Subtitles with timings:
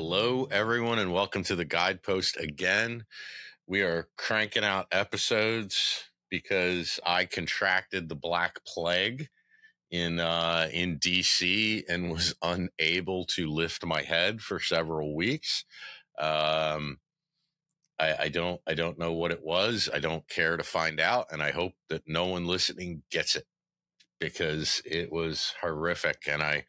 [0.00, 3.04] Hello, everyone, and welcome to the Guidepost again.
[3.66, 9.26] We are cranking out episodes because I contracted the Black Plague
[9.90, 15.64] in uh, in DC and was unable to lift my head for several weeks.
[16.16, 16.98] Um,
[17.98, 19.90] I, I don't I don't know what it was.
[19.92, 23.46] I don't care to find out, and I hope that no one listening gets it
[24.20, 26.66] because it was horrific, and I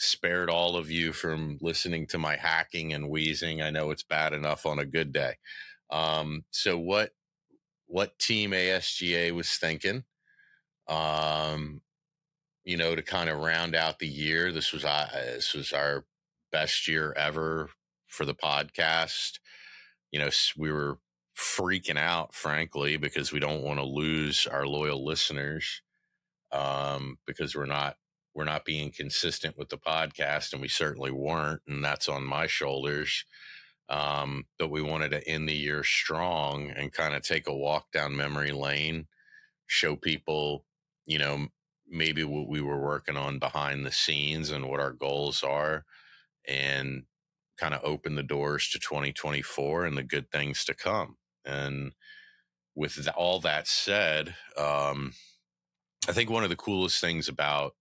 [0.00, 3.62] spared all of you from listening to my hacking and wheezing.
[3.62, 5.34] I know it's bad enough on a good day.
[5.90, 7.10] Um, so what
[7.86, 10.04] what team ASGA was thinking?
[10.88, 11.82] Um,
[12.64, 14.52] you know, to kind of round out the year.
[14.52, 16.04] This was uh, this was our
[16.52, 17.70] best year ever
[18.06, 19.38] for the podcast.
[20.12, 20.98] You know, we were
[21.38, 25.82] freaking out, frankly, because we don't want to lose our loyal listeners
[26.52, 27.96] um, because we're not
[28.34, 32.46] we're not being consistent with the podcast, and we certainly weren't, and that's on my
[32.46, 33.24] shoulders.
[33.88, 37.90] Um, but we wanted to end the year strong and kind of take a walk
[37.90, 39.08] down memory lane,
[39.66, 40.64] show people,
[41.06, 41.48] you know,
[41.88, 45.84] maybe what we were working on behind the scenes and what our goals are,
[46.46, 47.02] and
[47.58, 51.16] kind of open the doors to 2024 and the good things to come.
[51.44, 51.92] And
[52.76, 55.14] with all that said, um,
[56.08, 57.74] I think one of the coolest things about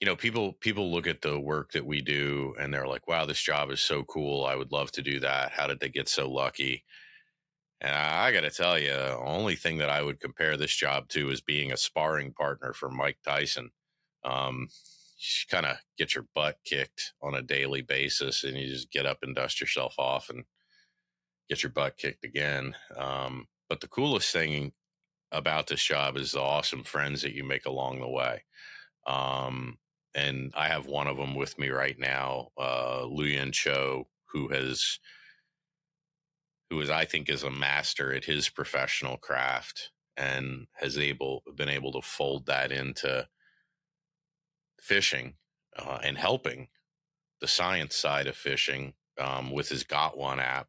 [0.00, 3.24] you know people people look at the work that we do and they're like wow
[3.24, 4.44] this job is so cool.
[4.44, 5.52] I would love to do that.
[5.52, 6.84] How did they get so lucky?
[7.80, 10.74] And i, I got to tell you the only thing that i would compare this
[10.74, 13.70] job to is being a sparring partner for mike tyson.
[14.24, 14.68] Um,
[15.18, 19.06] you kind of get your butt kicked on a daily basis and you just get
[19.06, 20.44] up and dust yourself off and
[21.48, 22.74] get your butt kicked again.
[22.96, 24.72] Um, but the coolest thing
[25.32, 28.44] about this job is the awesome friends that you make along the way.
[29.06, 29.78] Um,
[30.16, 34.98] and I have one of them with me right now, uh, Luyen Chou, who has,
[36.70, 41.68] who is I think is a master at his professional craft and has able been
[41.68, 43.28] able to fold that into
[44.80, 45.34] fishing
[45.78, 46.68] uh, and helping
[47.40, 50.68] the science side of fishing um, with his Got One app.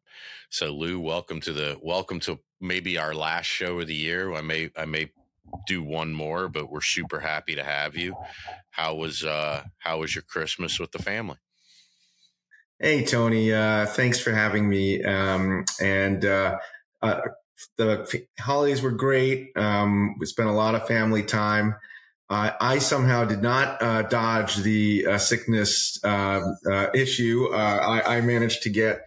[0.50, 4.34] So Lou, welcome to the welcome to maybe our last show of the year.
[4.34, 5.10] I may I may
[5.66, 8.16] do one more, but we're super happy to have you.
[8.70, 11.36] How was uh how was your Christmas with the family?
[12.78, 15.02] Hey Tony, uh, thanks for having me.
[15.02, 16.58] Um, and uh,
[17.02, 17.20] uh,
[17.76, 19.50] the holidays were great.
[19.56, 21.74] Um, we spent a lot of family time.
[22.30, 27.48] I somehow did not uh, dodge the uh, sickness um, uh, issue.
[27.54, 29.00] I, I, managed to get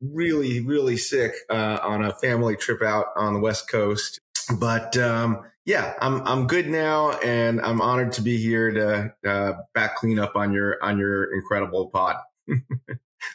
[0.00, 4.20] really, really sick on a family trip out on the West Coast
[4.58, 9.52] but um, yeah, I'm I'm good now, and I'm honored to be here to uh,
[9.74, 12.16] back clean up on your on your incredible pod.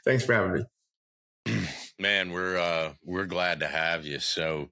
[0.06, 0.66] Thanks for having
[1.46, 1.64] me.
[2.00, 4.20] Man, we're uh, we're glad to have you.
[4.20, 4.70] So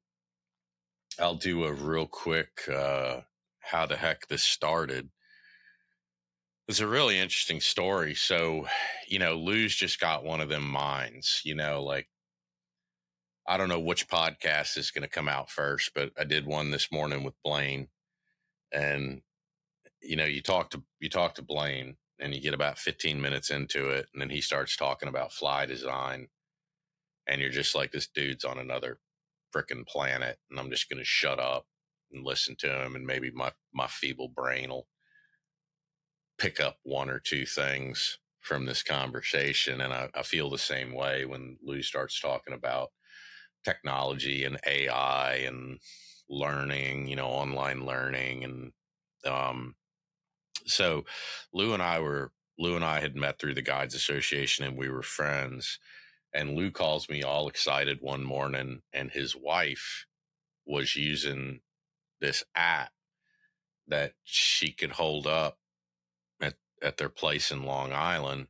[1.20, 3.22] I'll do a real quick uh,
[3.60, 5.10] how the heck this started.
[6.68, 8.16] It's a really interesting story.
[8.16, 8.68] So,
[9.08, 12.08] you know, Lou's just got one of them minds, you know, like
[13.48, 16.72] I don't know which podcast is going to come out first, but I did one
[16.72, 17.90] this morning with Blaine,
[18.72, 19.22] and
[20.02, 23.50] you know, you talk to you talk to Blaine, and you get about 15 minutes
[23.50, 26.28] into it, and then he starts talking about fly design,
[27.28, 29.00] and you're just like, this dude's on another
[29.56, 31.66] freaking planet, and I'm just going to shut up
[32.12, 34.88] and listen to him, and maybe my my feeble brain will
[36.38, 40.94] pick up one or two things from this conversation, and I, I feel the same
[40.94, 42.92] way when Lou starts talking about
[43.64, 45.80] technology and AI and
[46.30, 48.44] learning, you know, online learning.
[48.44, 48.72] And
[49.32, 49.76] um,
[50.66, 51.06] so
[51.54, 54.90] Lou and I were, Lou and I had met through the Guides Association and we
[54.90, 55.80] were friends.
[56.34, 60.08] And Lou calls me all excited one morning, and his wife
[60.66, 61.60] was using
[62.20, 62.92] this app
[63.88, 65.60] that she could hold up
[66.42, 68.48] at, at their place in Long Island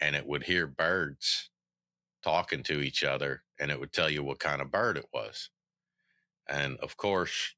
[0.00, 1.50] and it would hear birds
[2.22, 5.50] talking to each other and it would tell you what kind of bird it was.
[6.48, 7.54] And of course,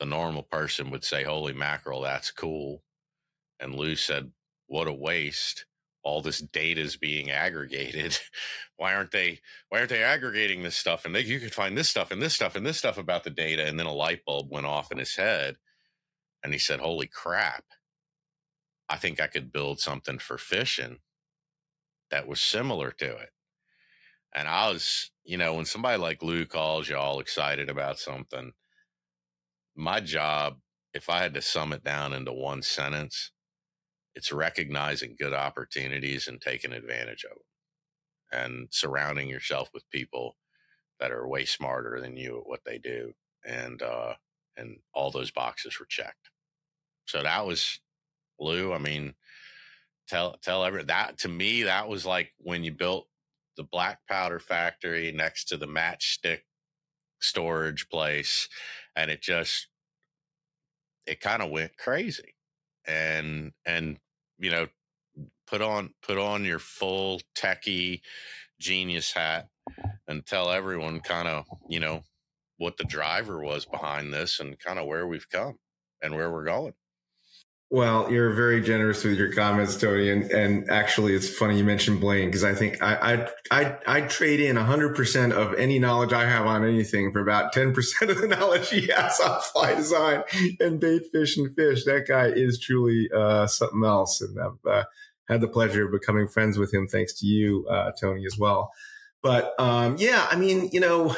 [0.00, 2.82] the normal person would say, Holy mackerel, that's cool.
[3.60, 4.32] And Lou said,
[4.66, 5.66] What a waste.
[6.04, 8.18] all this data is being aggregated.
[8.76, 9.40] why aren't they
[9.70, 11.04] why aren't they aggregating this stuff?
[11.04, 13.30] And they, you could find this stuff and this stuff and this stuff about the
[13.30, 13.66] data.
[13.66, 15.56] And then a light bulb went off in his head.
[16.44, 17.64] And he said, Holy crap.
[18.88, 20.98] I think I could build something for fishing
[22.10, 23.30] that was similar to it.
[24.34, 28.52] And I was, you know, when somebody like Lou calls you all excited about something,
[29.76, 30.58] my job,
[30.94, 33.32] if I had to sum it down into one sentence,
[34.14, 37.38] it's recognizing good opportunities and taking advantage of them
[38.32, 40.36] and surrounding yourself with people
[41.00, 43.12] that are way smarter than you at what they do
[43.46, 44.14] and uh
[44.56, 46.30] and all those boxes were checked.
[47.06, 47.80] So that was
[48.40, 49.14] lou i mean
[50.08, 53.08] tell tell every that to me that was like when you built
[53.60, 56.40] the black powder factory next to the matchstick
[57.20, 58.48] storage place
[58.96, 59.68] and it just
[61.04, 62.34] it kind of went crazy.
[62.86, 63.98] And and
[64.38, 64.68] you know
[65.46, 68.00] put on put on your full techie
[68.58, 69.48] genius hat
[70.08, 72.02] and tell everyone kind of you know
[72.56, 75.58] what the driver was behind this and kind of where we've come
[76.02, 76.72] and where we're going
[77.72, 82.00] well, you're very generous with your comments, Tony, and and actually, it's funny you mentioned
[82.00, 86.12] Blaine because I think I I I I trade in 100 percent of any knowledge
[86.12, 89.74] I have on anything for about 10 percent of the knowledge he has on fly
[89.76, 90.24] design
[90.58, 91.84] and bait fish and fish.
[91.84, 94.84] That guy is truly uh, something else, and I've uh,
[95.28, 98.72] had the pleasure of becoming friends with him thanks to you, uh, Tony, as well.
[99.22, 101.14] But um, yeah, I mean, you know,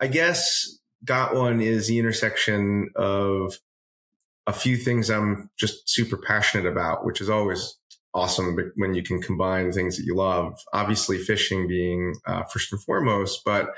[0.00, 3.56] I guess got one is the intersection of
[4.50, 7.78] a few things I'm just super passionate about, which is always
[8.12, 10.58] awesome when you can combine things that you love.
[10.72, 13.70] Obviously, fishing being uh, first and foremost, but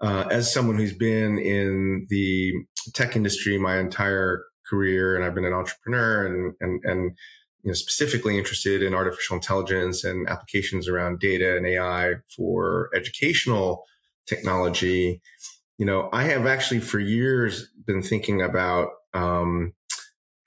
[0.00, 2.52] uh, as someone who's been in the
[2.92, 7.16] tech industry my entire career, and I've been an entrepreneur and and and
[7.62, 13.84] you know, specifically interested in artificial intelligence and applications around data and AI for educational
[14.26, 15.20] technology.
[15.78, 19.72] You know, I have actually for years been thinking about um,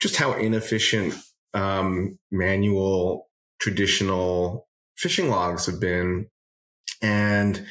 [0.04, 1.14] just how inefficient
[1.54, 4.68] um, manual traditional
[4.98, 6.26] fishing logs have been.
[7.00, 7.66] And,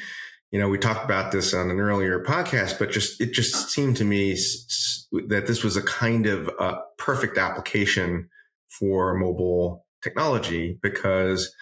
[0.50, 3.96] you know, we talked about this on an earlier podcast, but just, it just seemed
[3.98, 4.32] to me
[5.28, 8.28] that this was a kind of a perfect application
[8.80, 11.54] for mobile technology because,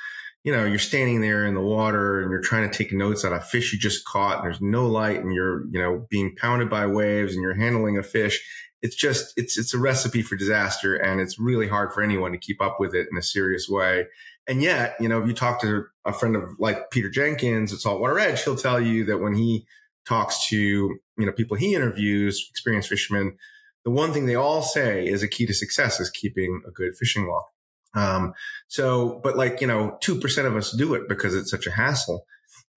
[0.43, 3.35] you know, you're standing there in the water and you're trying to take notes on
[3.35, 6.71] a fish you just caught and there's no light and you're, you know, being pounded
[6.71, 8.43] by waves and you're handling a fish
[8.83, 12.39] it's just it's it's a recipe for disaster and it's really hard for anyone to
[12.39, 14.07] keep up with it in a serious way.
[14.49, 17.79] And yet you know if you talk to a friend of like peter jenkins at
[17.79, 19.65] saltwater edge he'll tell you that when he
[20.07, 23.37] talks to you know people he interviews experienced fishermen
[23.85, 26.97] the one thing they all say is a key to success is keeping a good
[26.97, 27.43] fishing log.
[27.95, 28.33] Um,
[28.69, 32.25] so but like you know 2% of us do it because it's such a hassle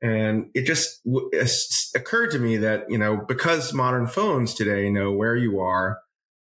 [0.05, 1.29] and it just w-
[1.95, 5.97] occurred to me that, you know, because modern phones today know where you are,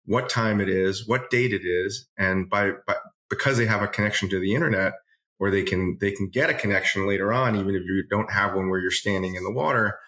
[0.07, 2.95] what time it is, what date it is, and by, by
[3.29, 4.95] because they have a connection to the internet,
[5.39, 8.55] or they can they can get a connection later on, even if you don't have
[8.55, 9.99] one where you're standing in the water.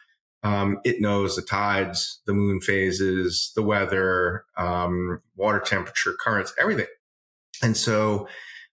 [0.42, 6.86] Um, it knows the tides, the moon phases, the weather, um, water temperature, currents, everything.
[7.62, 8.26] And so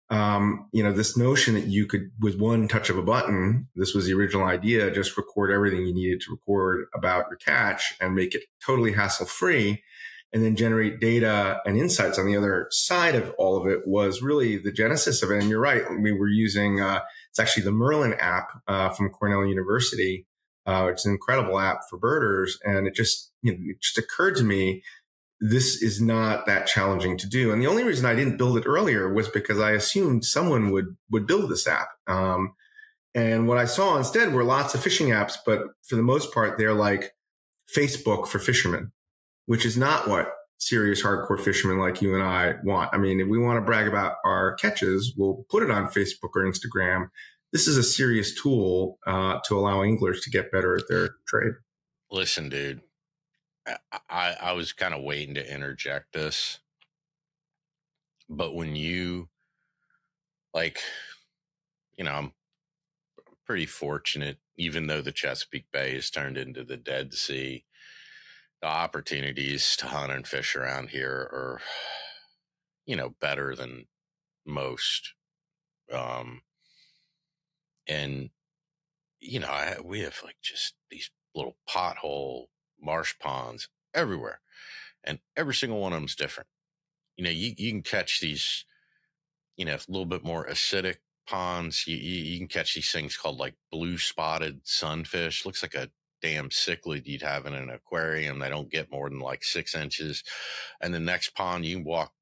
[0.09, 3.93] um, you know, this notion that you could, with one touch of a button, this
[3.93, 8.15] was the original idea, just record everything you needed to record about your catch and
[8.15, 9.83] make it totally hassle free.
[10.31, 14.21] And then generate data and insights on the other side of all of it was
[14.21, 15.39] really the genesis of it.
[15.39, 15.81] And you're right.
[15.99, 16.99] We were using, uh,
[17.31, 20.27] it's actually the Merlin app, uh, from Cornell University.
[20.67, 22.59] Uh, it's an incredible app for birders.
[22.63, 24.83] And it just, you know, it just occurred to me
[25.41, 27.51] this is not that challenging to do.
[27.51, 30.97] And the only reason I didn't build it earlier was because I assumed someone would
[31.09, 31.89] would build this app.
[32.07, 32.53] Um,
[33.15, 36.57] and what I saw instead were lots of fishing apps, but for the most part,
[36.57, 37.13] they're like
[37.75, 38.91] Facebook for fishermen,
[39.45, 42.89] which is not what serious hardcore fishermen like you and I want.
[42.93, 46.31] I mean, if we want to brag about our catches, we'll put it on Facebook
[46.35, 47.09] or Instagram.
[47.51, 51.53] This is a serious tool uh, to allow anglers to get better at their trade.
[52.11, 52.81] Listen, dude,
[54.09, 56.59] I, I was kind of waiting to interject this,
[58.29, 59.29] but when you
[60.53, 60.79] like,
[61.97, 62.31] you know, I'm
[63.45, 67.65] pretty fortunate, even though the Chesapeake Bay has turned into the Dead Sea,
[68.61, 71.61] the opportunities to hunt and fish around here are,
[72.85, 73.85] you know, better than
[74.45, 75.13] most.
[75.91, 76.41] Um,
[77.87, 78.29] and
[79.21, 82.45] you know, I, we have like just these little pothole
[82.81, 84.41] marsh ponds everywhere.
[85.03, 86.49] And every single one of them is different.
[87.15, 88.65] You know, you, you can catch these,
[89.57, 90.97] you know, a little bit more acidic
[91.29, 95.45] ponds, you, you, you can catch these things called like blue spotted sunfish.
[95.45, 95.89] Looks like a
[96.21, 98.39] damn cichlid you'd have in an aquarium.
[98.39, 100.23] They don't get more than like six inches.
[100.81, 102.13] And the next pond, you walk,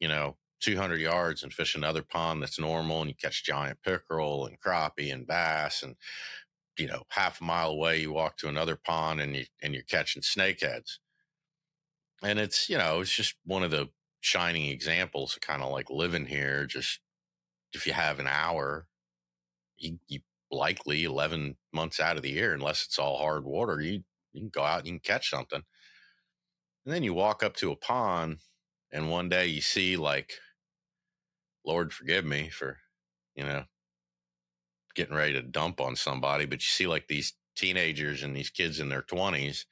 [0.00, 4.46] you know, 200 yards and fish another pond that's normal and you catch giant pickerel
[4.46, 5.96] and crappie and bass and
[6.78, 9.82] you know half a mile away you walk to another pond and you and you're
[9.84, 10.98] catching snakeheads.
[12.22, 13.88] And it's you know it's just one of the
[14.20, 17.00] shining examples of kind of like living here just
[17.72, 18.86] if you have an hour
[19.78, 24.02] you, you likely 11 months out of the year unless it's all hard water you
[24.32, 25.62] you can go out and you can catch something.
[26.84, 28.38] And then you walk up to a pond
[28.92, 30.34] and one day you see like
[31.64, 32.78] Lord forgive me for,
[33.34, 33.64] you know,
[34.94, 38.80] getting ready to dump on somebody, but you see like these teenagers and these kids
[38.80, 39.64] in their 20s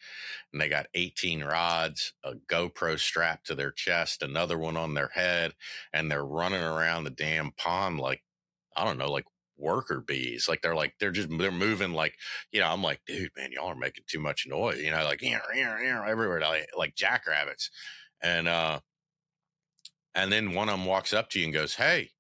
[0.53, 5.09] and they got 18 rods, a GoPro strapped to their chest, another one on their
[5.09, 5.55] head,
[5.93, 8.23] and they're running around the damn pond like,
[8.77, 9.25] I don't know, like
[9.57, 10.49] worker bees.
[10.49, 12.17] Like they're like, they're just, they're moving like,
[12.53, 15.23] you know, I'm like, dude, man, y'all are making too much noise, you know, like,
[15.23, 17.71] everywhere, like, like jackrabbits.
[18.23, 18.81] And, uh,
[20.15, 22.11] and then one of them walks up to you and goes, Hey,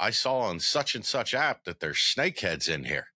[0.00, 3.08] I saw on such and such app that there's snakeheads in here.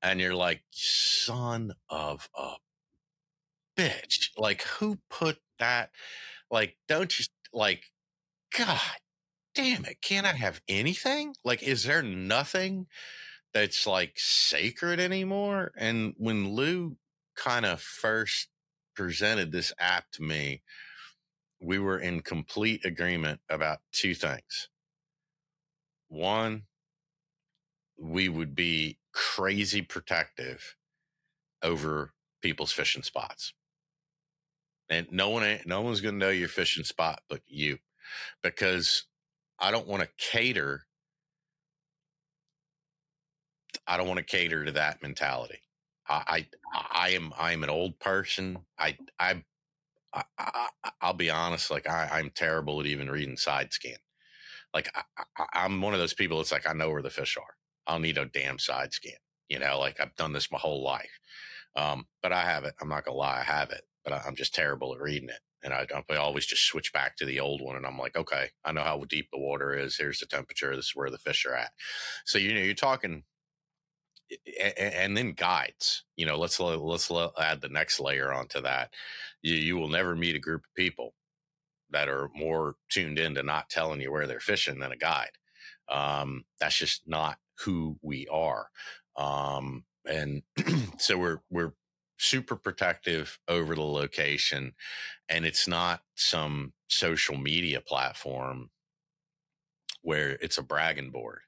[0.00, 2.52] And you're like, son of a
[3.76, 4.30] bitch.
[4.36, 5.90] Like, who put that?
[6.50, 7.90] Like, don't you like,
[8.56, 8.78] God
[9.54, 10.00] damn it.
[10.00, 11.34] Can't I have anything?
[11.44, 12.86] Like, is there nothing
[13.52, 15.72] that's like sacred anymore?
[15.76, 16.96] And when Lou
[17.34, 18.48] kind of first
[18.94, 20.62] presented this app to me,
[21.60, 24.68] we were in complete agreement about two things.
[26.14, 26.62] One,
[27.98, 30.76] we would be crazy protective
[31.62, 33.52] over people's fishing spots.
[34.88, 37.78] And no one no one's going to know your fishing spot but you
[38.42, 39.04] because
[39.58, 40.84] I don't want to cater
[43.86, 45.60] I don't want to cater to that mentality.
[46.08, 48.58] I, I I am I am an old person.
[48.78, 49.44] I I
[50.12, 50.22] I,
[51.02, 53.96] will be honest, like I, am terrible at even reading side scan.
[54.74, 54.90] Like
[55.54, 56.40] I, am one of those people.
[56.40, 57.54] It's like I know where the fish are.
[57.86, 59.14] I don't need a damn side scan.
[59.48, 61.20] You know, like I've done this my whole life.
[61.76, 62.74] Um, but I have it.
[62.80, 63.82] I'm not gonna lie, I have it.
[64.04, 67.16] But I, am just terrible at reading it, and I, I always just switch back
[67.16, 67.76] to the old one.
[67.76, 69.96] And I'm like, okay, I know how deep the water is.
[69.96, 70.74] Here's the temperature.
[70.76, 71.70] This is where the fish are at.
[72.24, 73.22] So you know, you're talking
[74.30, 76.04] eh, eh, eh, and then guides.
[76.16, 78.92] You know, let's let's add the next layer onto that.
[79.42, 81.14] You, you will never meet a group of people
[81.94, 85.30] that are more tuned in to not telling you where they're fishing than a guide.
[85.88, 88.68] Um, that's just not who we are.
[89.16, 90.42] Um, and
[90.98, 91.72] so we're we're
[92.18, 94.74] super protective over the location,
[95.28, 98.70] and it's not some social media platform
[100.02, 101.40] where it's a bragging board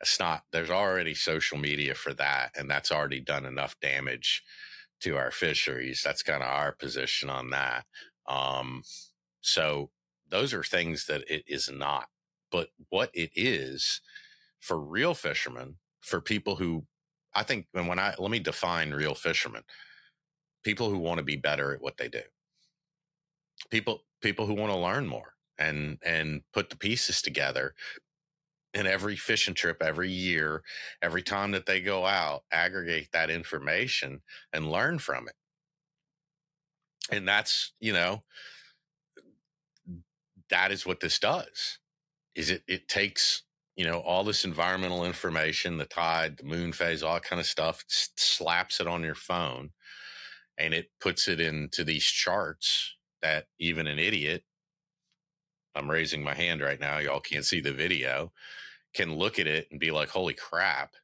[0.00, 4.42] it's not there's already social media for that and that's already done enough damage
[5.00, 7.84] to our fisheries that's kind of our position on that
[8.28, 8.82] um,
[9.44, 9.90] so
[10.30, 12.06] those are things that it is not
[12.50, 14.00] but what it is
[14.60, 16.84] for real fishermen for people who
[17.34, 19.62] i think and when i let me define real fishermen
[20.64, 22.22] people who want to be better at what they do
[23.70, 27.74] people people who want to learn more and and put the pieces together
[28.74, 30.62] and every fishing trip every year,
[31.00, 34.20] every time that they go out, aggregate that information
[34.52, 35.34] and learn from it.
[37.10, 38.24] And that's, you know,
[40.50, 41.78] that is what this does.
[42.34, 43.44] Is it it takes,
[43.76, 47.84] you know, all this environmental information, the tide, the moon phase, all kind of stuff,
[47.88, 49.70] slaps it on your phone
[50.58, 54.44] and it puts it into these charts that even an idiot
[55.74, 56.98] I'm raising my hand right now.
[56.98, 58.32] Y'all can't see the video
[58.94, 60.94] can look at it and be like, holy crap,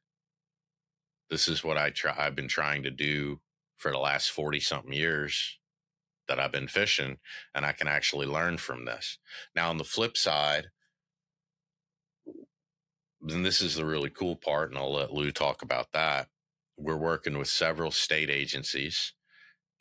[1.29, 3.41] this is what I try I've been trying to do
[3.77, 5.59] for the last 40 something years
[6.31, 7.17] that I've been fishing
[7.53, 9.17] and I can actually learn from this.
[9.53, 10.67] Now on the flip side,
[13.19, 16.29] then this is the really cool part, and I'll let Lou talk about that.
[16.77, 19.11] We're working with several state agencies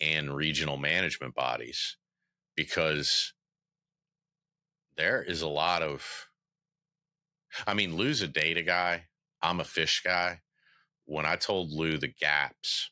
[0.01, 1.97] and regional management bodies
[2.57, 3.33] because
[4.97, 6.27] there is a lot of
[7.67, 9.05] I mean, Lou's a data guy.
[9.41, 10.41] I'm a fish guy.
[11.07, 12.91] When I told Lou the gaps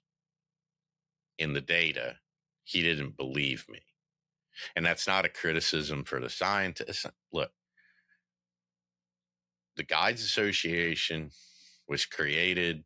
[1.38, 2.16] in the data,
[2.68, 3.80] he didn't believe me.
[4.76, 7.06] And that's not a criticism for the scientists.
[7.32, 7.50] Look,
[9.76, 11.30] the Guides Association
[11.88, 12.84] was created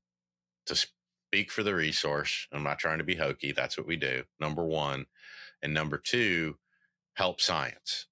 [0.66, 2.46] to speak for the resource.
[2.52, 3.52] I'm not trying to be hokey.
[3.52, 4.24] That's what we do.
[4.38, 5.06] Number one.
[5.62, 6.56] And number two,
[7.14, 8.06] help science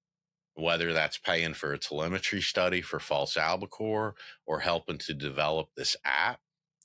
[0.55, 5.95] whether that's paying for a telemetry study for false albacore or helping to develop this
[6.03, 6.39] app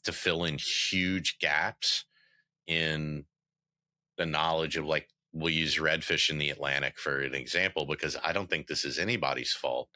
[0.05, 2.05] to fill in huge gaps
[2.66, 3.25] in
[4.18, 8.32] the knowledge of like we'll use redfish in the Atlantic for an example because I
[8.32, 9.88] don't think this is anybody's fault.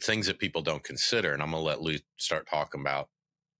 [0.00, 3.08] Things that people don't consider, and I'm gonna let Lou start talking about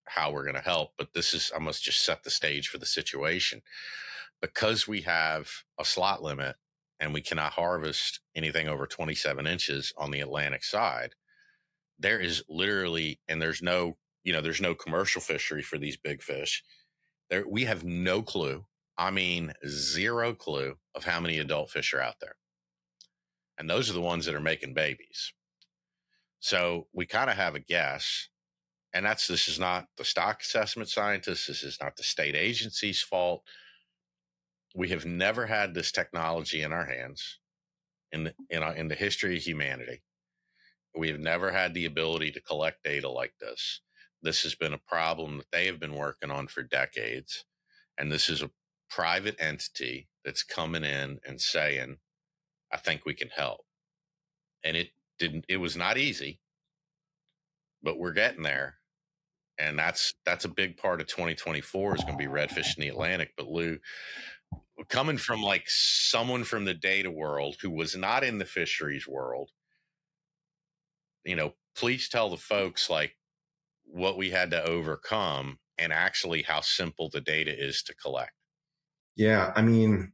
[0.07, 2.87] how we're gonna help, but this is I must just set the stage for the
[2.87, 3.63] situation.
[4.43, 5.49] Because we have
[5.81, 6.57] a slot limit
[7.01, 11.15] and we cannot harvest anything over 27 inches on the Atlantic side,
[11.99, 16.23] there is literally, and there's no, you know, there's no commercial fishery for these big
[16.23, 16.63] fish.
[17.31, 18.67] There, we have no clue.
[18.99, 22.37] I mean, zero clue of how many adult fish are out there.
[23.59, 25.33] And those are the ones that are making babies.
[26.41, 28.29] So we kind of have a guess.
[28.95, 31.47] And that's this is not the stock assessment scientists.
[31.47, 33.43] This is not the state agency's fault
[34.77, 37.39] we have never had this technology in our hands
[38.13, 40.03] in the, in, our, in the history of humanity.
[40.97, 43.81] We have never had the ability to collect data like this.
[44.23, 47.45] This has been a problem that they have been working on for decades.
[47.99, 48.51] And this is a
[48.91, 51.99] private entity that's coming in and saying,
[52.73, 53.61] I think we can help.
[54.65, 54.89] And it
[55.19, 56.41] didn't, it was not easy,
[57.83, 58.77] but we're getting there.
[59.59, 62.89] And that's, that's a big part of 2024 is going to be redfish in the
[62.89, 63.33] Atlantic.
[63.37, 63.79] But Lou,
[64.89, 69.51] coming from like someone from the data world who was not in the fisheries world
[71.25, 73.17] you know please tell the folks like
[73.85, 78.33] what we had to overcome and actually how simple the data is to collect
[79.17, 80.13] yeah i mean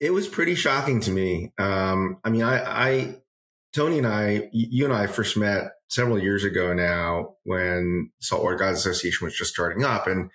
[0.00, 3.16] it was pretty shocking to me um, i mean I, I
[3.72, 8.78] tony and i you and i first met several years ago now when saltwater guides
[8.78, 10.30] association was just starting up and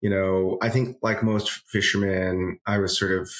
[0.00, 3.30] you know, I think like most fishermen, I was sort of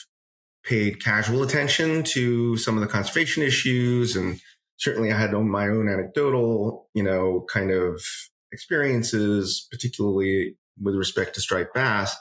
[0.63, 4.15] paid casual attention to some of the conservation issues.
[4.15, 4.41] And
[4.77, 8.03] certainly I had my own anecdotal, you know, kind of
[8.53, 12.15] experiences, particularly with respect to striped bass.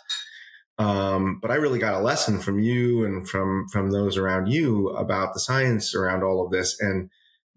[0.79, 4.89] Um, but I really got a lesson from you and from, from those around you
[4.89, 6.79] about the science around all of this.
[6.79, 7.09] And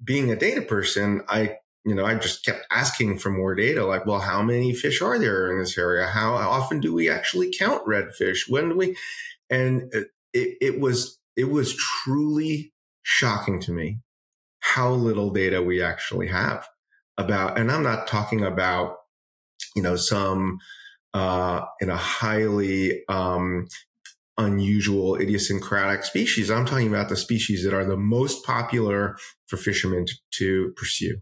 [0.03, 3.85] being a data person, I you know, I just kept asking for more data.
[3.85, 6.07] Like, well, how many fish are there in this area?
[6.07, 8.49] How, often do we actually count redfish?
[8.49, 8.97] When do we?
[9.51, 14.01] And it, it was it was truly shocking to me
[14.61, 16.69] how little data we actually have
[17.19, 17.59] about.
[17.59, 18.99] And I'm not talking about
[19.75, 20.59] you know some
[21.15, 23.69] uh, in a highly um,
[24.39, 26.51] unusual, idiosyncratic species.
[26.51, 31.21] I'm talking about the species that are the most popular for fishermen to, to pursue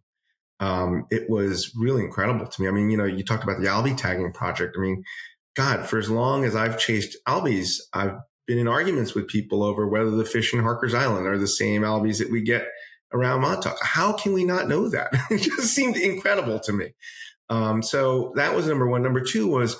[0.60, 2.68] um, it was really incredible to me.
[2.68, 4.76] I mean, you know, you talked about the Albie tagging project.
[4.78, 5.02] I mean,
[5.56, 9.88] God, for as long as I've chased Albies, I've been in arguments with people over
[9.88, 12.66] whether the fish in Harker's Island are the same Albies that we get
[13.12, 13.78] around Montauk.
[13.82, 15.08] How can we not know that?
[15.30, 16.92] it just seemed incredible to me.
[17.50, 19.02] Um, so that was number one.
[19.02, 19.76] Number two was,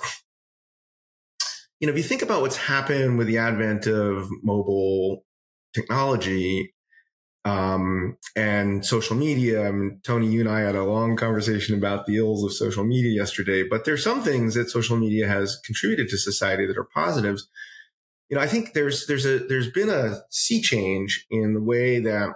[1.79, 5.23] you know, if you think about what's happened with the advent of mobile
[5.73, 6.73] technology,
[7.45, 9.71] um, and social media.
[9.71, 13.11] Mean, Tony, you and I had a long conversation about the ills of social media
[13.11, 17.47] yesterday, but there's some things that social media has contributed to society that are positives.
[18.29, 21.99] You know, I think there's there's a there's been a sea change in the way
[21.99, 22.29] that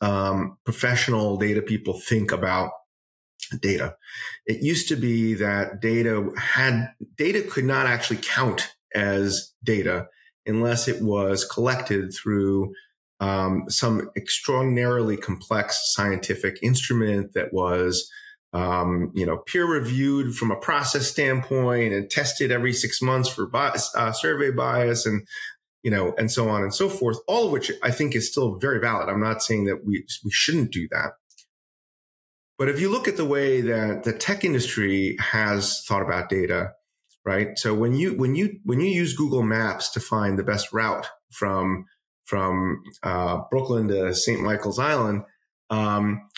[0.00, 2.72] um, professional data people think about
[3.58, 3.96] data.
[4.46, 10.08] It used to be that data had data could not actually count as data
[10.46, 12.72] unless it was collected through
[13.20, 18.10] um, some extraordinarily complex scientific instrument that was
[18.52, 23.46] um, you know peer reviewed from a process standpoint and tested every six months for
[23.46, 25.26] bias, uh, survey bias and
[25.82, 28.56] you know and so on and so forth all of which i think is still
[28.56, 31.12] very valid i'm not saying that we we shouldn't do that
[32.58, 36.72] but if you look at the way that the tech industry has thought about data
[37.24, 40.72] right so when you when you when you use google maps to find the best
[40.72, 41.84] route from
[42.24, 44.40] from uh, Brooklyn to St.
[44.40, 45.24] Michael's Island,
[45.70, 46.28] um,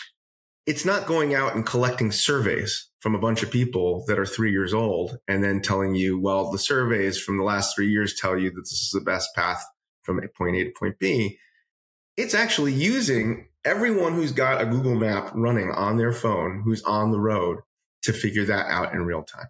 [0.65, 4.51] it's not going out and collecting surveys from a bunch of people that are three
[4.51, 8.37] years old and then telling you, well, the surveys from the last three years tell
[8.37, 9.63] you that this is the best path
[10.01, 11.37] from point A to point B.
[12.17, 17.11] It's actually using everyone who's got a Google map running on their phone who's on
[17.11, 17.59] the road
[18.03, 19.47] to figure that out in real time.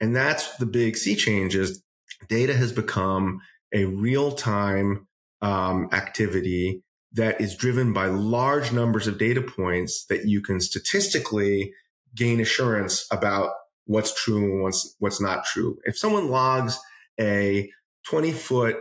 [0.00, 1.82] And that's the big sea change is
[2.28, 3.40] data has become
[3.72, 5.06] a real time
[5.40, 11.72] um, activity that is driven by large numbers of data points that you can statistically
[12.14, 13.52] gain assurance about
[13.86, 15.78] what's true and what's what's not true.
[15.84, 16.78] If someone logs
[17.20, 17.70] a
[18.08, 18.76] 20 foot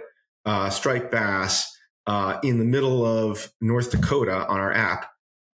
[0.45, 1.75] uh, striped bass
[2.09, 5.11] uh, in the middle of North Dakota on our app,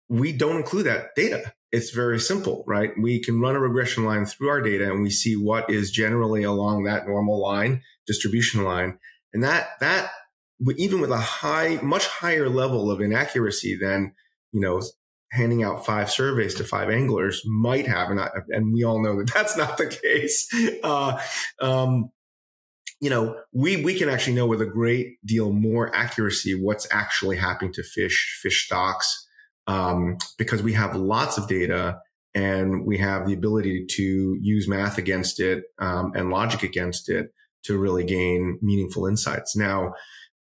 [0.08, 1.54] we don't include that data.
[1.70, 2.90] It's very simple, right?
[3.00, 6.42] We can run a regression line through our data and we see what is generally
[6.42, 8.98] along that normal line, distribution line.
[9.32, 10.10] And that, that,
[10.76, 14.12] even with a high, much higher level of inaccuracy than,
[14.50, 14.82] you know,
[15.30, 19.16] handing out five surveys to five anglers might have, and, I, and we all know
[19.18, 20.48] that that's not the case.
[20.82, 21.16] Uh,
[21.60, 22.10] um,
[23.00, 27.36] you know, we we can actually know with a great deal more accuracy what's actually
[27.36, 29.26] happening to fish, fish stocks,
[29.66, 31.98] um, because we have lots of data
[32.34, 37.32] and we have the ability to use math against it um, and logic against it
[37.64, 39.56] to really gain meaningful insights.
[39.56, 39.94] Now,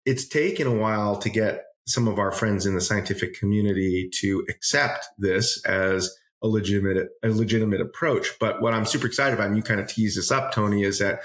[0.05, 4.45] it's taken a while to get some of our friends in the scientific community to
[4.49, 8.27] accept this as a legitimate a legitimate approach.
[8.39, 10.99] But what I'm super excited about, and you kind of tease this up, Tony, is
[10.99, 11.19] that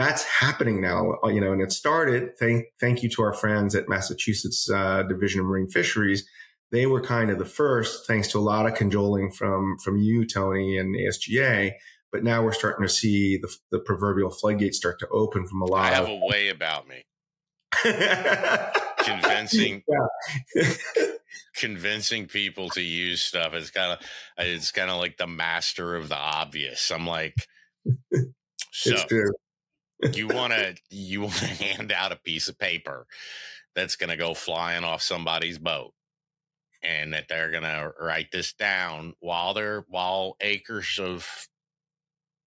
[0.00, 1.14] that's happening now.
[1.22, 2.38] Uh, you know, and it started.
[2.38, 6.26] Thank thank you to our friends at Massachusetts uh, Division of Marine Fisheries.
[6.72, 10.26] They were kind of the first, thanks to a lot of cajoling from from you,
[10.26, 11.72] Tony, and ASGA.
[12.12, 15.66] But now we're starting to see the, the proverbial floodgates start to open from a
[15.66, 15.92] lot.
[15.92, 17.04] I have of, a way about me.
[18.98, 19.82] convincing
[21.54, 23.98] convincing people to use stuff it's kind of
[24.38, 27.34] it's kind of like the master of the obvious i'm like
[28.72, 28.96] so
[30.12, 33.06] you want to you want to hand out a piece of paper
[33.74, 35.92] that's going to go flying off somebody's boat
[36.82, 41.48] and that they're going to write this down while they're while acres of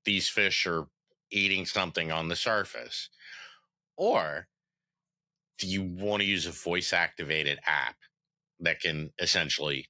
[0.06, 0.88] these fish are
[1.32, 3.10] eating something on the surface?
[3.98, 4.48] Or
[5.58, 7.96] do you want to use a voice activated app
[8.60, 9.88] that can essentially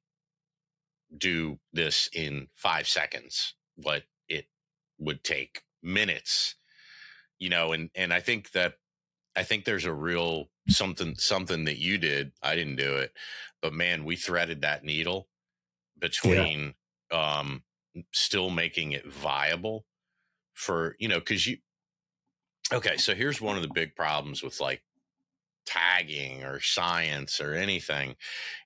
[1.16, 4.46] do this in five seconds what it
[4.98, 6.56] would take minutes
[7.44, 8.76] you know and and i think that
[9.36, 13.12] i think there's a real something something that you did i didn't do it
[13.62, 15.28] but man we threaded that needle
[16.00, 16.74] between
[17.12, 17.40] yeah.
[17.40, 17.62] um
[18.14, 19.86] still making it viable
[20.54, 21.58] for you know because you
[22.72, 24.82] okay so here's one of the big problems with like
[25.66, 28.16] tagging or science or anything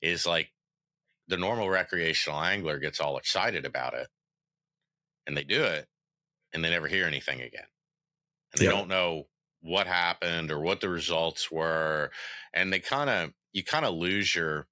[0.04, 0.52] is like
[1.28, 4.08] the normal recreational angler gets all excited about it
[5.26, 5.88] and they do it
[6.54, 7.66] and they never hear anything again
[8.54, 9.28] and they don't know
[9.62, 12.10] what happened or what the results were
[12.54, 14.68] and they kind of you kind of lose your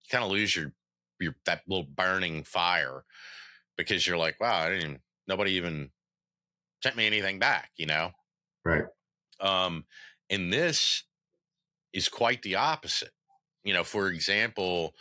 [0.00, 0.72] you kind of lose your
[1.20, 3.04] your that little burning fire
[3.76, 5.90] because you're like wow I didn't nobody even
[6.82, 8.10] sent me anything back you know
[8.64, 8.84] right
[9.40, 9.84] um
[10.28, 11.04] in this
[11.92, 13.12] is quite the opposite.
[13.64, 14.94] You know, for example,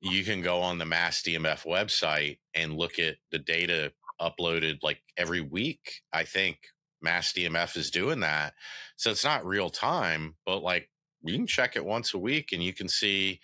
[0.00, 5.00] you can go on the Mass DMF website and look at the data uploaded like
[5.16, 6.02] every week.
[6.12, 6.58] I think
[7.00, 8.54] Mass DMF is doing that.
[8.96, 10.90] So it's not real time, but like
[11.22, 13.40] you can check it once a week and you can see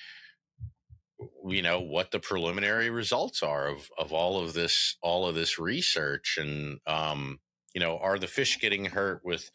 [1.46, 5.58] you know what the preliminary results are of of all of this all of this
[5.58, 7.38] research and um
[7.72, 9.50] you know are the fish getting hurt with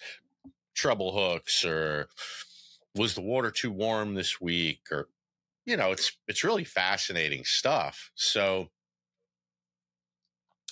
[0.74, 2.08] treble hooks or
[2.96, 5.10] was the water too warm this week or
[5.66, 8.70] you know it's it's really fascinating stuff so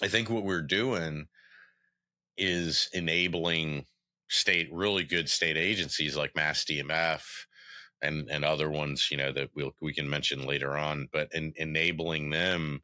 [0.02, 1.28] i think what we're doing
[2.38, 3.86] is enabling
[4.30, 7.22] state really good state agencies like mass dmf
[8.02, 11.54] and and other ones you know that we'll, we can mention later on but in,
[11.56, 12.82] enabling them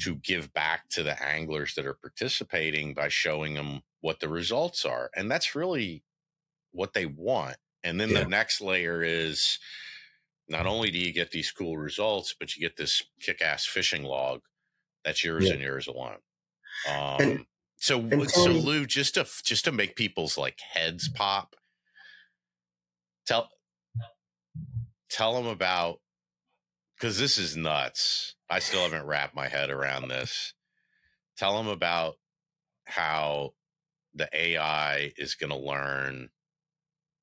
[0.00, 4.84] to give back to the anglers that are participating by showing them what the results
[4.84, 6.02] are and that's really
[6.72, 8.22] what they want and then yeah.
[8.24, 9.58] the next layer is
[10.48, 14.04] not only do you get these cool results, but you get this kick ass fishing
[14.04, 14.42] log
[15.06, 15.52] that's yours yeah.
[15.52, 16.18] and yours alone.
[16.90, 17.46] Um, and,
[17.78, 21.56] so, and so Lou, just to just to make people's like heads pop,
[23.26, 23.50] tell
[25.10, 26.00] tell them about
[26.96, 28.36] because this is nuts.
[28.50, 30.54] I still haven't wrapped my head around this.
[31.36, 32.14] Tell them about
[32.86, 33.52] how
[34.14, 36.30] the AI is going to learn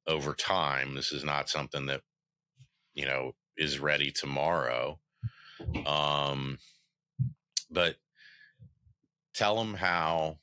[0.08, 0.96] over time.
[0.96, 2.02] This is not something that,
[2.94, 5.00] you know, is ready tomorrow.
[5.86, 6.60] Um,
[7.72, 7.98] but
[9.34, 10.40] tell them how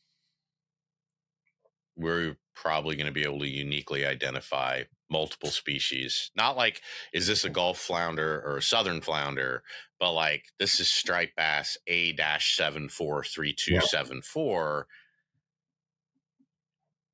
[2.01, 6.31] we're probably going to be able to uniquely identify multiple species.
[6.37, 6.83] Not like,
[7.13, 7.55] is this a mm.
[7.55, 9.63] Gulf flounder or a Southern flounder,
[9.99, 14.87] but like, this is striped bass A 743274.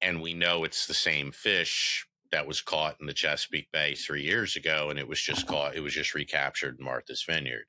[0.02, 4.22] And we know it's the same fish that was caught in the Chesapeake Bay three
[4.22, 5.76] years ago, and it was just caught.
[5.76, 7.66] It was just recaptured in Martha's Vineyard.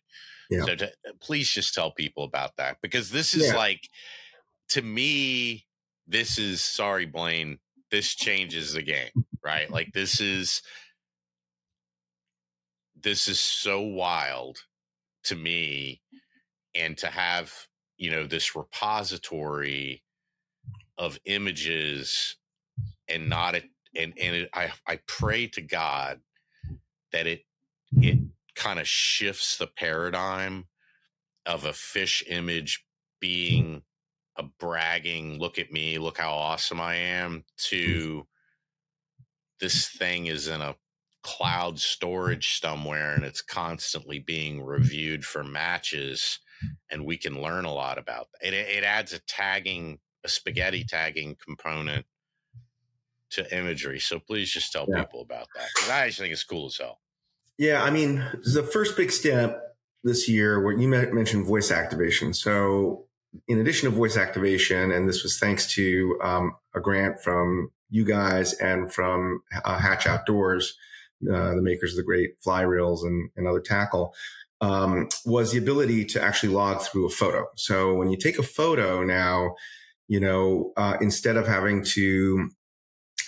[0.50, 0.66] Yeah.
[0.66, 3.56] So to, please just tell people about that because this is yeah.
[3.56, 3.90] like,
[4.70, 5.67] to me,
[6.08, 7.60] this is sorry, Blaine.
[7.92, 9.12] This changes the game,
[9.44, 9.70] right?
[9.72, 10.62] Like this is
[13.02, 14.60] this is so wild
[15.26, 16.02] to me
[16.76, 17.54] and to have
[17.98, 20.04] you know this repository
[20.98, 22.38] of images
[23.10, 23.66] and not it
[23.96, 26.22] and and it, I I pray to God
[27.12, 27.42] that it
[27.98, 28.20] it
[28.56, 30.66] kind of shifts the paradigm
[31.46, 32.86] of a fish image
[33.20, 33.84] being
[34.38, 37.44] a bragging look at me look how awesome I am mm.
[37.70, 38.28] to
[39.60, 40.76] this thing is in a
[41.24, 46.40] cloud storage somewhere and it's constantly being reviewed for matches
[46.90, 48.48] and we can learn a lot about that.
[48.48, 52.06] It, it adds a tagging, a spaghetti tagging component
[53.32, 54.00] to imagery.
[54.00, 55.04] So please just tell yeah.
[55.04, 57.00] people about that because I actually think it's cool as hell.
[57.58, 58.24] Yeah, I mean,
[58.54, 59.62] the first big step
[60.04, 62.34] this year where you mentioned voice activation.
[62.34, 63.07] So
[63.48, 68.06] in addition to voice activation, and this was thanks to um, a grant from you
[68.06, 70.78] guys and from uh, Hatch Outdoors,
[71.32, 74.14] uh, the makers of the great fly reels and, and other tackle,
[74.62, 77.46] um, was the ability to actually log through a photo.
[77.56, 79.56] So when you take a photo now,
[80.08, 82.50] you know, uh, instead of having to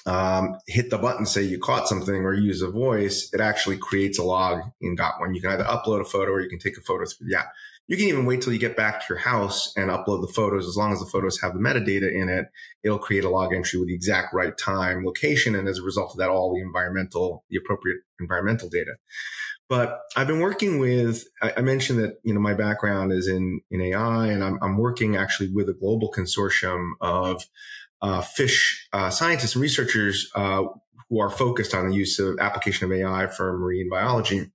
[0.06, 4.18] um, hit the button, say you caught something or use a voice, it actually creates
[4.18, 5.36] a log in Got One.
[5.36, 7.52] You can either upload a photo or you can take a photo through the app.
[7.90, 10.68] You can even wait till you get back to your house and upload the photos.
[10.68, 12.46] As long as the photos have the metadata in it,
[12.84, 16.12] it'll create a log entry with the exact right time, location, and as a result
[16.12, 18.92] of that, all the environmental, the appropriate environmental data.
[19.70, 23.82] But I've been working with, I mentioned that, you know, my background is in, in
[23.82, 27.44] AI and I'm, I'm working actually with a global consortium of
[28.04, 30.62] uh, fish uh, scientists and researchers uh,
[31.10, 34.52] who are focused on the use of application of AI for marine biology.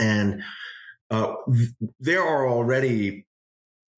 [0.00, 0.42] And
[1.12, 1.34] uh,
[2.00, 3.26] there are already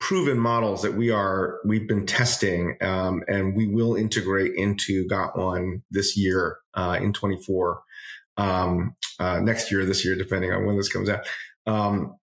[0.01, 5.39] proven models that we are we've been testing um, and we will integrate into got
[5.39, 7.83] one this year uh, in 24
[8.37, 11.27] um, uh, next year, this year, depending on when this comes out,
[11.67, 12.17] um,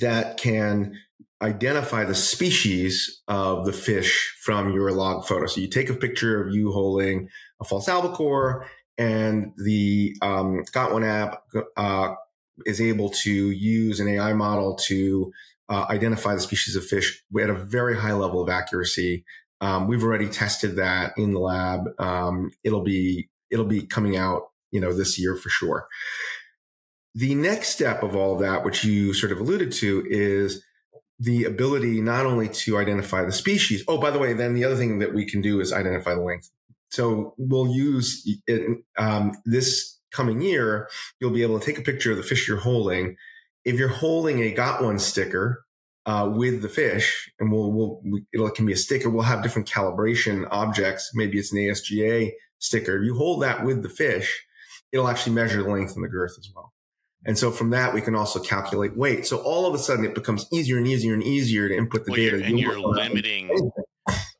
[0.00, 0.98] that can
[1.42, 5.46] identify the species of the fish from your log photo.
[5.46, 7.28] So you take a picture of you holding
[7.60, 8.66] a false albacore,
[8.98, 11.42] and the um, Got One app
[11.76, 12.14] uh,
[12.64, 15.32] is able to use an AI model to
[15.68, 19.24] uh, identify the species of fish at a very high level of accuracy.
[19.60, 21.88] Um, we've already tested that in the lab.
[21.98, 25.88] Um, it'll be it'll be coming out you know, this year for sure.
[27.14, 30.62] The next step of all of that, which you sort of alluded to, is
[31.18, 33.82] the ability not only to identify the species.
[33.88, 36.20] Oh, by the way, then the other thing that we can do is identify the
[36.20, 36.50] length.
[36.90, 40.88] So we'll use it, um, this coming year.
[41.20, 43.16] You'll be able to take a picture of the fish you're holding.
[43.64, 45.64] If you're holding a got one sticker
[46.06, 49.10] uh, with the fish, and we'll, we'll we, it can be a sticker.
[49.10, 51.10] We'll have different calibration objects.
[51.14, 52.96] Maybe it's an ASGA sticker.
[52.96, 54.44] If you hold that with the fish,
[54.92, 56.72] it'll actually measure the length and the girth as well.
[57.24, 59.26] And so from that, we can also calculate weight.
[59.26, 62.12] So all of a sudden it becomes easier and easier and easier to input the
[62.12, 62.36] well, data.
[62.38, 63.72] You're, and you're limiting,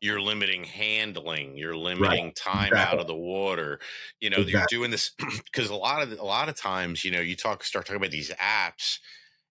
[0.00, 2.37] you're limiting handling, you're limiting right.
[2.37, 2.94] time exactly.
[2.94, 3.80] out of the water.
[4.20, 4.52] You know, exactly.
[4.52, 5.12] you're doing this
[5.44, 8.11] because a lot of, a lot of times, you know, you talk, start talking about
[8.11, 8.98] these apps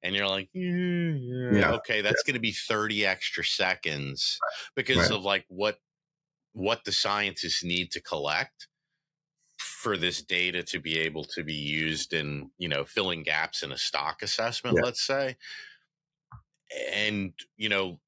[0.03, 1.71] and you're like, eh, yeah, yeah.
[1.73, 2.31] okay, that's yeah.
[2.31, 4.39] going to be 30 extra seconds
[4.75, 5.11] because right.
[5.11, 5.79] of like what,
[6.53, 8.67] what the scientists need to collect
[9.57, 13.71] for this data to be able to be used in you know filling gaps in
[13.71, 14.83] a stock assessment yeah.
[14.83, 15.35] let's say
[16.91, 17.99] and you know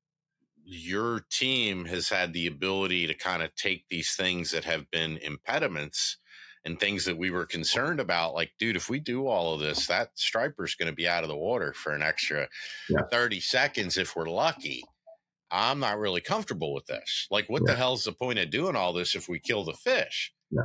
[0.69, 5.17] your team has had the ability to kind of take these things that have been
[5.17, 6.17] impediments
[6.65, 9.88] and things that we were concerned about like dude if we do all of this
[9.88, 12.49] that striper's going to be out of the water for an extra
[12.89, 12.99] yeah.
[13.10, 14.84] 30 seconds if we're lucky
[15.51, 17.71] i'm not really comfortable with this like what yeah.
[17.71, 20.63] the hell's the point of doing all this if we kill the fish yeah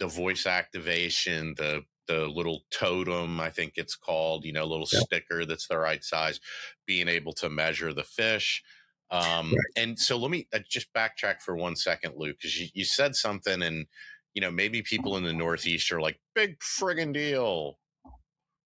[0.00, 4.98] the voice activation, the the little totem, I think it's called, you know, little yeah.
[4.98, 6.40] sticker that's the right size,
[6.84, 8.64] being able to measure the fish.
[9.10, 9.56] Um, right.
[9.76, 13.16] And so let me uh, just backtrack for one second, Luke, because you, you said
[13.16, 13.86] something, and
[14.34, 17.78] you know maybe people in the Northeast are like, "Big friggin' deal."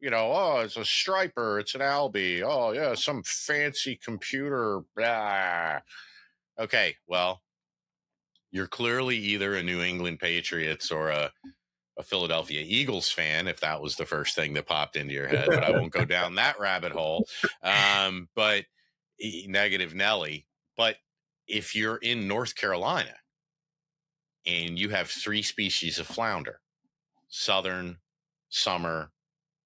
[0.01, 2.43] You know, oh, it's a striper, it's an albie.
[2.43, 4.81] Oh, yeah, some fancy computer.
[4.95, 5.79] Blah.
[6.59, 7.41] Okay, well,
[8.51, 11.33] you're clearly either a New England Patriots or a,
[11.99, 15.47] a Philadelphia Eagles fan, if that was the first thing that popped into your head.
[15.49, 17.27] But I won't go down that rabbit hole.
[17.63, 18.65] Um, but
[19.21, 20.47] negative Nelly.
[20.77, 20.97] But
[21.47, 23.15] if you're in North Carolina
[24.47, 26.61] and you have three species of flounder,
[27.29, 27.99] southern,
[28.49, 29.11] summer,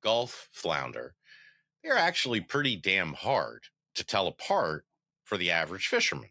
[0.03, 1.15] Gulf flounder,
[1.83, 4.85] they're actually pretty damn hard to tell apart
[5.25, 6.31] for the average fisherman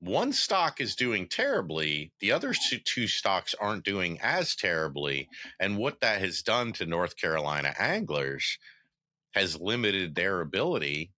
[0.00, 5.28] one stock is doing terribly, the other two, stocks aren't doing as terribly.
[5.60, 8.58] And what that has done to North Carolina anglers
[9.32, 11.12] has limited their ability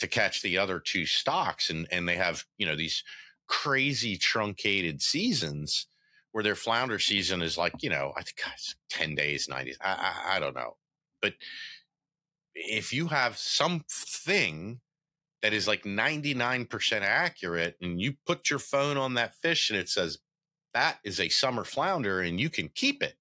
[0.00, 1.70] to catch the other two stocks.
[1.70, 3.02] And, and they have, you know, these
[3.46, 5.86] crazy truncated seasons
[6.32, 9.92] where their flounder season is like, you know, I think it's 10 days, 90 I,
[9.92, 10.76] I, I don't know.
[11.22, 11.34] But
[12.54, 14.80] if you have something
[15.42, 19.88] that is like 99% accurate and you put your phone on that fish and it
[19.88, 20.18] says
[20.72, 23.14] that is a summer flounder and you can keep it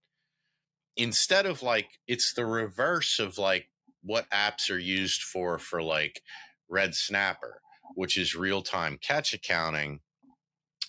[0.95, 3.69] instead of like it's the reverse of like
[4.03, 6.21] what apps are used for for like
[6.73, 7.61] red snapper
[7.95, 10.01] which is real-time catch accounting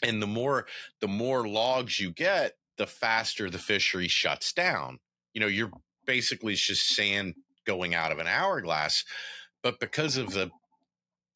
[0.02, 0.66] and the more
[1.00, 4.98] the more logs you get the faster the fishery shuts down
[5.34, 5.72] you know you're
[6.06, 7.34] basically it's just sand
[7.66, 9.04] going out of an hourglass
[9.62, 10.50] but because of the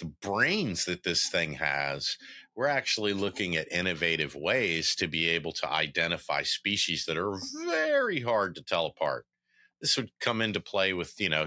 [0.01, 2.19] the brains that this thing has,
[2.57, 8.21] we're actually looking at innovative ways to be able to identify species that are very
[8.21, 9.27] hard to tell apart.
[9.81, 11.47] This would come into play with, you know,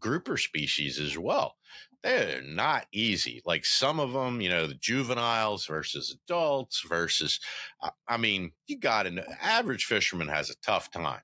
[0.00, 1.56] grouper species as well.
[2.02, 3.42] They're not easy.
[3.44, 7.38] Like some of them, you know, the juveniles versus adults versus,
[7.80, 11.20] uh, I mean, you got an average fisherman has a tough time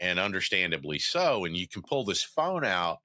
[0.00, 1.44] and understandably so.
[1.44, 2.98] And you can pull this phone out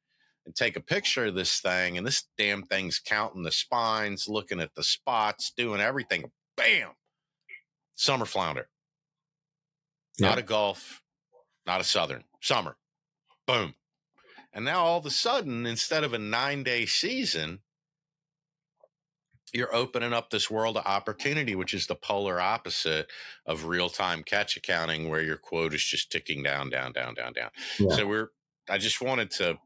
[0.45, 4.61] and take a picture of this thing, and this damn thing's counting the spines, looking
[4.61, 6.31] at the spots, doing everything.
[6.55, 6.89] Bam!
[7.95, 8.69] Summer flounder.
[10.19, 11.01] Not a Gulf,
[11.65, 12.23] not a Southern.
[12.41, 12.77] Summer.
[13.45, 13.73] Boom.
[14.59, 17.59] And now all of a sudden, instead of a nine day season,
[19.53, 23.09] you're opening up this world of opportunity, which is the polar opposite
[23.45, 27.31] of real time catch accounting, where your quote is just ticking down, down, down, down,
[27.31, 27.51] down.
[27.79, 27.95] Yeah.
[27.95, 28.31] So we're,
[28.69, 29.57] I just wanted to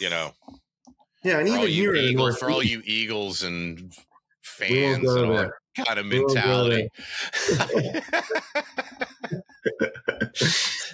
[0.00, 0.30] you know.
[1.24, 3.92] Yeah, and even here Eagles, for all you Eagles and
[4.42, 5.50] fans and all that
[5.84, 6.88] kind of mentality.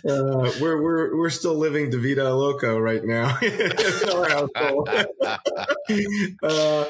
[0.08, 3.38] uh, we're we're we're still living De Vida Loco right now.
[6.42, 6.84] uh,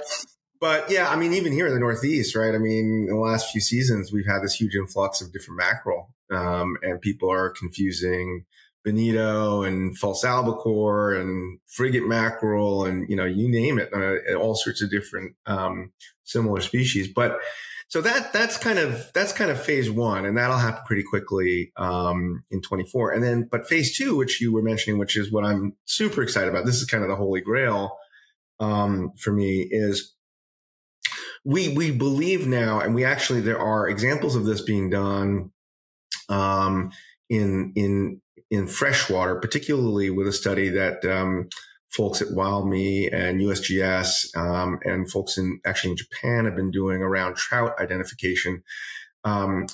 [0.61, 2.55] but yeah, I mean, even here in the Northeast, right?
[2.55, 6.13] I mean, in the last few seasons, we've had this huge influx of different mackerel,
[6.31, 8.45] um, and people are confusing
[8.85, 14.55] bonito and false albacore and frigate mackerel and you know you name it uh, all
[14.55, 15.93] sorts of different um,
[16.25, 17.39] similar species but
[17.91, 21.73] so that that's kind of that's kind of phase one and that'll happen pretty quickly
[21.77, 25.45] um, in 24 and then but phase two which you were mentioning which is what
[25.45, 27.99] i'm super excited about this is kind of the holy grail
[28.61, 30.15] um, for me is
[31.45, 35.51] we we believe now and we actually there are examples of this being done
[36.31, 36.91] um,
[37.29, 41.49] in in in freshwater, particularly with a study that um,
[41.91, 47.03] folks at WildMe and USGS um, and folks in actually in Japan have been doing
[47.03, 48.63] around trout identification.
[49.25, 49.67] Um,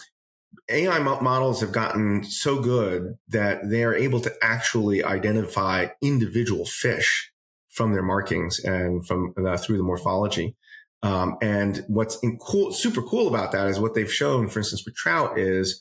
[0.68, 7.30] AI models have gotten so good that they're able to actually identify individual fish
[7.68, 10.56] from their markings and from uh, through the morphology.
[11.02, 14.96] Um, and what's cool, super cool about that is what they've shown, for instance, with
[14.96, 15.80] trout is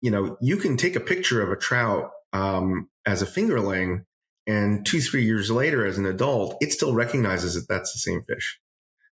[0.00, 4.04] you know, you can take a picture of a trout um, as a fingerling,
[4.46, 8.22] and two, three years later, as an adult, it still recognizes that that's the same
[8.22, 8.60] fish.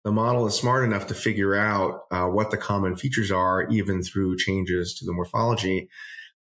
[0.04, 4.02] The model is smart enough to figure out uh, what the common features are, even
[4.02, 5.88] through changes to the morphology.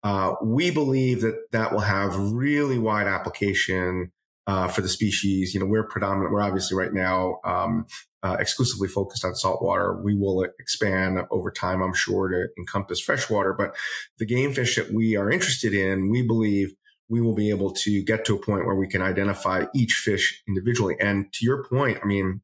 [0.03, 4.13] Uh, we believe that that will have really wide application
[4.47, 5.55] uh, for the species.
[5.55, 6.33] You know, we're predominant.
[6.33, 7.87] We're obviously right now um,
[8.23, 9.99] uh, exclusively focused on saltwater.
[10.03, 13.55] We will expand over time, I'm sure, to encompass freshwater.
[13.55, 13.75] But
[14.19, 16.75] the game fish that we are interested in, we believe
[17.15, 20.43] we will be able to get to a point where we can identify each fish
[20.49, 20.97] individually.
[20.99, 22.41] And to your point, I mean,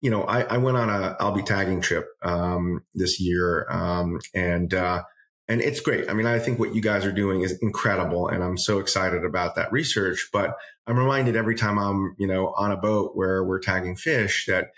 [0.00, 4.72] you know, I, I went on a albie tagging trip um, this year, um, and
[4.72, 5.02] uh,
[5.48, 6.08] and it's great.
[6.08, 9.24] I mean, I think what you guys are doing is incredible, and I'm so excited
[9.24, 10.28] about that research.
[10.32, 10.54] But
[10.86, 14.68] I'm reminded every time I'm, you know, on a boat where we're tagging fish that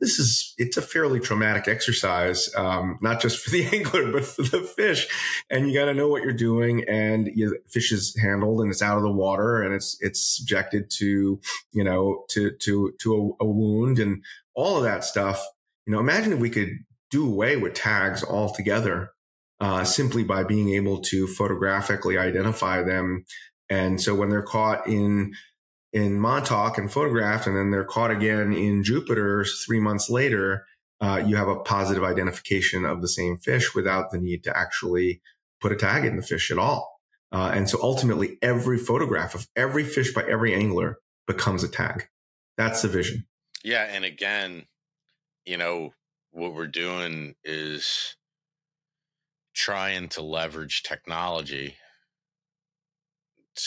[0.00, 4.42] this is it's a fairly traumatic exercise, um, not just for the angler but for
[4.42, 5.08] the fish.
[5.50, 8.82] And you got to know what you're doing, and you, fish is handled and it's
[8.82, 11.40] out of the water and it's it's subjected to,
[11.72, 14.24] you know, to to to a, a wound and
[14.54, 15.44] all of that stuff.
[15.86, 16.70] You know, imagine if we could
[17.10, 19.12] do away with tags altogether
[19.60, 23.24] uh, simply by being able to photographically identify them.
[23.70, 25.34] And so when they're caught in
[25.92, 30.66] in Montauk and photographed, and then they're caught again in Jupiter three months later,
[31.00, 35.20] uh, you have a positive identification of the same fish without the need to actually
[35.60, 37.00] put a tag in the fish at all.
[37.30, 42.08] Uh, and so ultimately, every photograph of every fish by every angler becomes a tag.
[42.56, 43.26] That's the vision.
[43.62, 44.66] Yeah, and again,
[45.44, 45.92] you know,
[46.30, 48.16] what we're doing is
[49.54, 51.76] trying to leverage technology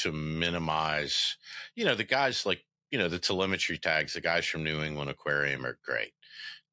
[0.01, 1.37] to minimize,
[1.75, 5.09] you know, the guys like, you know, the telemetry tags, the guys from New England
[5.09, 6.13] Aquarium are great.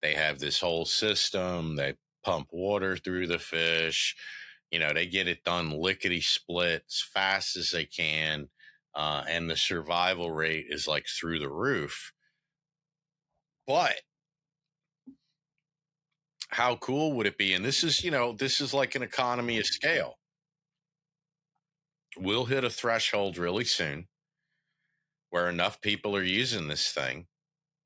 [0.02, 1.94] They have this whole system, they
[2.24, 4.16] pump water through the fish,
[4.70, 8.48] you know, they get it done lickety split as fast as they can.
[8.94, 12.12] Uh, and the survival rate is like through the roof.
[13.66, 14.00] But
[16.48, 17.54] how cool would it be?
[17.54, 20.17] And this is, you know, this is like an economy of scale.
[22.18, 24.08] We'll hit a threshold really soon
[25.30, 27.26] where enough people are using this thing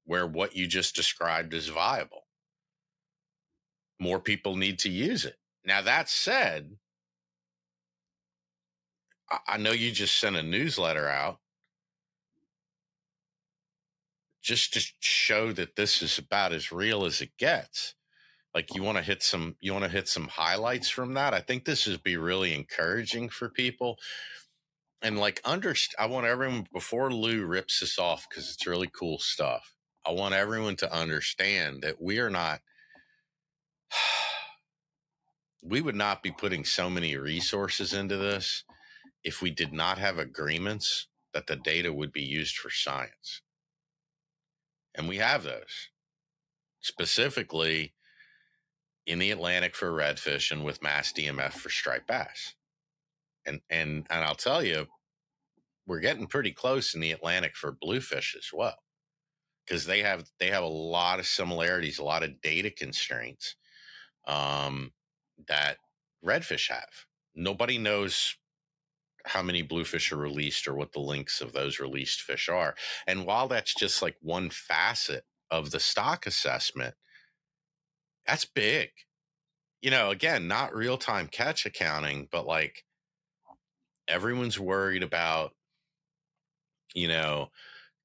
[0.04, 2.26] where what you just described is viable.
[4.00, 5.36] More people need to use it.
[5.64, 6.76] Now, that said,
[9.46, 11.38] I know you just sent a newsletter out
[14.42, 17.94] just to show that this is about as real as it gets.
[18.54, 21.34] Like you want to hit some you want to hit some highlights from that.
[21.34, 23.98] I think this would be really encouraging for people.
[25.00, 29.18] And like under I want everyone before Lou rips this off because it's really cool
[29.18, 29.74] stuff.
[30.06, 32.60] I want everyone to understand that we are not
[35.62, 38.64] we would not be putting so many resources into this
[39.24, 43.40] if we did not have agreements that the data would be used for science.
[44.94, 45.88] And we have those
[46.80, 47.94] specifically
[49.06, 52.54] in the Atlantic for redfish and with mass DMF for striped bass.
[53.46, 54.86] And and and I'll tell you,
[55.86, 58.78] we're getting pretty close in the Atlantic for bluefish as well.
[59.66, 63.56] Because they have they have a lot of similarities, a lot of data constraints
[64.26, 64.92] um,
[65.48, 65.78] that
[66.24, 66.90] redfish have.
[67.34, 68.36] Nobody knows
[69.26, 72.74] how many bluefish are released or what the links of those released fish are.
[73.06, 76.94] And while that's just like one facet of the stock assessment,
[78.26, 78.90] that's big.
[79.80, 82.84] You know, again, not real time catch accounting, but like
[84.08, 85.52] everyone's worried about,
[86.94, 87.50] you know,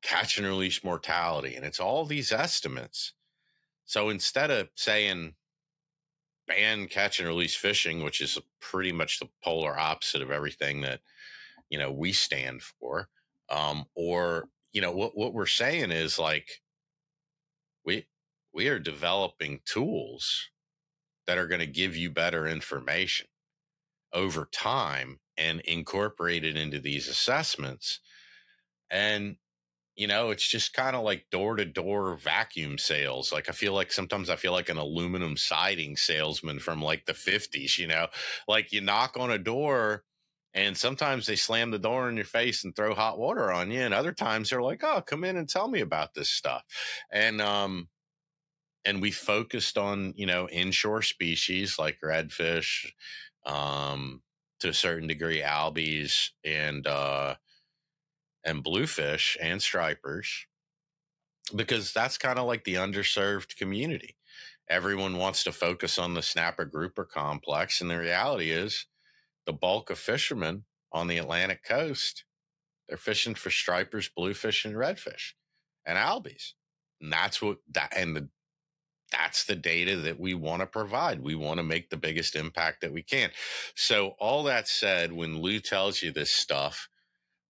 [0.01, 1.55] catch and release mortality.
[1.55, 3.13] And it's all these estimates.
[3.85, 5.33] So instead of saying,
[6.47, 11.01] ban catch and release fishing, which is pretty much the polar opposite of everything that
[11.69, 13.09] you know we stand for.
[13.49, 16.61] Um, or you know what what we're saying is like
[18.57, 20.49] we are developing tools
[21.27, 23.27] that are going to give you better information
[24.11, 27.99] over time and incorporate it into these assessments
[28.89, 29.37] and
[29.95, 33.33] you know, it's just kind of like door to door vacuum sales.
[33.33, 37.13] Like I feel like sometimes I feel like an aluminum siding salesman from like the
[37.13, 38.05] 50s, you know,
[38.47, 40.03] like you knock on a door
[40.53, 43.81] and sometimes they slam the door in your face and throw hot water on you.
[43.81, 46.63] And other times they're like, oh, come in and tell me about this stuff.
[47.11, 47.89] And, um,
[48.87, 52.87] and we focused on, you know, inshore species like redfish,
[53.45, 54.21] um,
[54.61, 57.35] to a certain degree, albies and, uh,
[58.45, 60.47] and bluefish and stripers
[61.53, 64.15] because that's kind of like the underserved community.
[64.69, 67.81] Everyone wants to focus on the snapper grouper complex.
[67.81, 68.85] And the reality is,
[69.45, 72.25] the bulk of fishermen on the Atlantic coast,
[72.87, 75.33] they're fishing for stripers, bluefish, and redfish
[75.85, 76.53] and albies.
[77.01, 78.29] And that's what that, and the,
[79.11, 81.21] that's the data that we want to provide.
[81.21, 83.29] We want to make the biggest impact that we can.
[83.75, 86.89] So, all that said, when Lou tells you this stuff,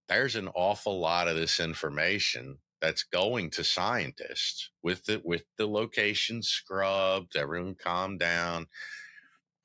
[0.07, 5.67] there's an awful lot of this information that's going to scientists with the with the
[5.67, 8.67] location scrubbed everyone calm down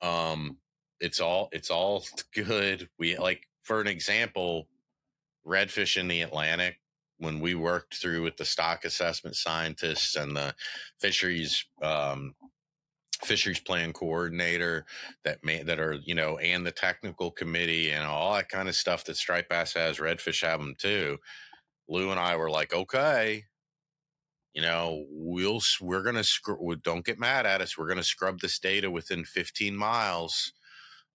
[0.01, 0.57] um
[0.99, 4.67] it's all it's all good we like for an example
[5.45, 6.77] redfish in the atlantic
[7.17, 10.53] when we worked through with the stock assessment scientists and the
[10.99, 12.35] fisheries um,
[13.23, 14.85] fisheries plan coordinator
[15.23, 18.75] that may that are you know and the technical committee and all that kind of
[18.75, 21.17] stuff that striped bass has redfish have them too
[21.87, 23.43] lou and i were like okay.
[24.53, 26.23] You know we'll we're gonna
[26.83, 30.53] don't get mad at us we're gonna scrub this data within 15 miles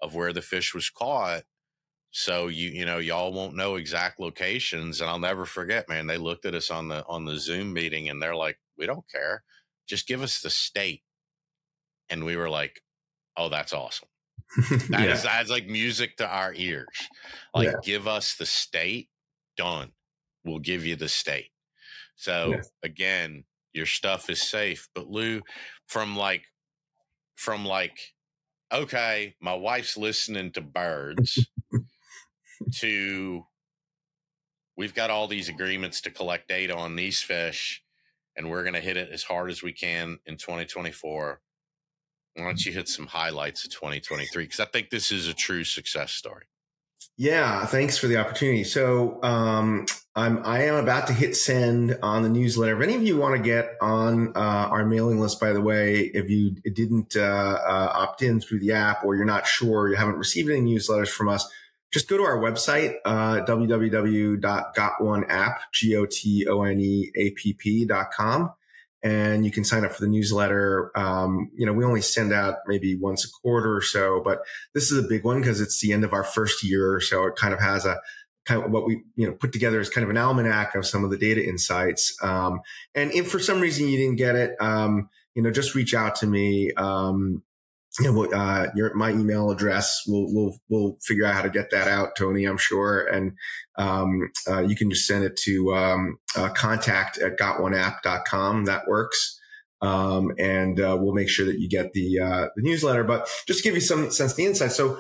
[0.03, 1.45] of where the fish was caught
[2.11, 6.17] so you you know y'all won't know exact locations and i'll never forget man they
[6.17, 9.43] looked at us on the on the zoom meeting and they're like we don't care
[9.87, 11.03] just give us the state
[12.11, 12.83] and we were like,
[13.37, 14.09] "Oh, that's awesome."
[14.91, 15.13] That yeah.
[15.13, 16.87] is that's like music to our ears.
[17.55, 17.75] Like, yeah.
[17.83, 19.09] give us the state,
[19.57, 19.93] done.
[20.45, 21.51] We'll give you the state.
[22.17, 22.63] So yeah.
[22.83, 24.89] again, your stuff is safe.
[24.95, 25.43] But Lou,
[25.87, 26.45] from like,
[27.37, 27.99] from like,
[28.73, 31.47] okay, my wife's listening to birds.
[32.73, 33.45] To
[34.77, 37.83] we've got all these agreements to collect data on these fish
[38.37, 41.41] and we're going to hit it as hard as we can in 2024
[42.37, 44.45] Why don't you hit some highlights of 2023?
[44.45, 46.45] Because I think this is a true success story.
[47.17, 48.63] Yeah, thanks for the opportunity.
[48.63, 52.77] So um, I'm I am about to hit send on the newsletter.
[52.77, 56.13] If any of you want to get on uh, our mailing list, by the way,
[56.15, 59.97] if you didn't uh, uh, opt in through the app or you're not sure, you
[59.97, 61.49] haven't received any newsletters from us,
[61.93, 68.53] just go to our website, uh, www.gotoneapp, G-O-T-O-N-E-A-P-P.com
[69.03, 70.91] and you can sign up for the newsletter.
[70.97, 74.41] Um, you know, we only send out maybe once a quarter or so, but
[74.75, 77.01] this is a big one because it's the end of our first year.
[77.01, 78.01] So it kind of has a
[78.45, 81.05] kind of what we, you know, put together as kind of an almanac of some
[81.05, 82.17] of the data insights.
[82.23, 82.61] Um,
[82.95, 86.17] and if for some reason you didn't get it, um, you know, just reach out
[86.17, 86.73] to me.
[86.73, 87.43] Um,
[88.01, 91.71] you know, uh, your, my email address, we'll, we'll, we'll figure out how to get
[91.71, 93.07] that out, Tony, I'm sure.
[93.07, 93.33] And,
[93.77, 98.67] um, uh, you can just send it to, um, uh, contact at gotoneapp.com.
[98.67, 99.41] That works.
[99.81, 103.61] Um, and, uh, we'll make sure that you get the, uh, the newsletter, but just
[103.61, 104.73] to give you some sense of the insight.
[104.73, 104.99] So,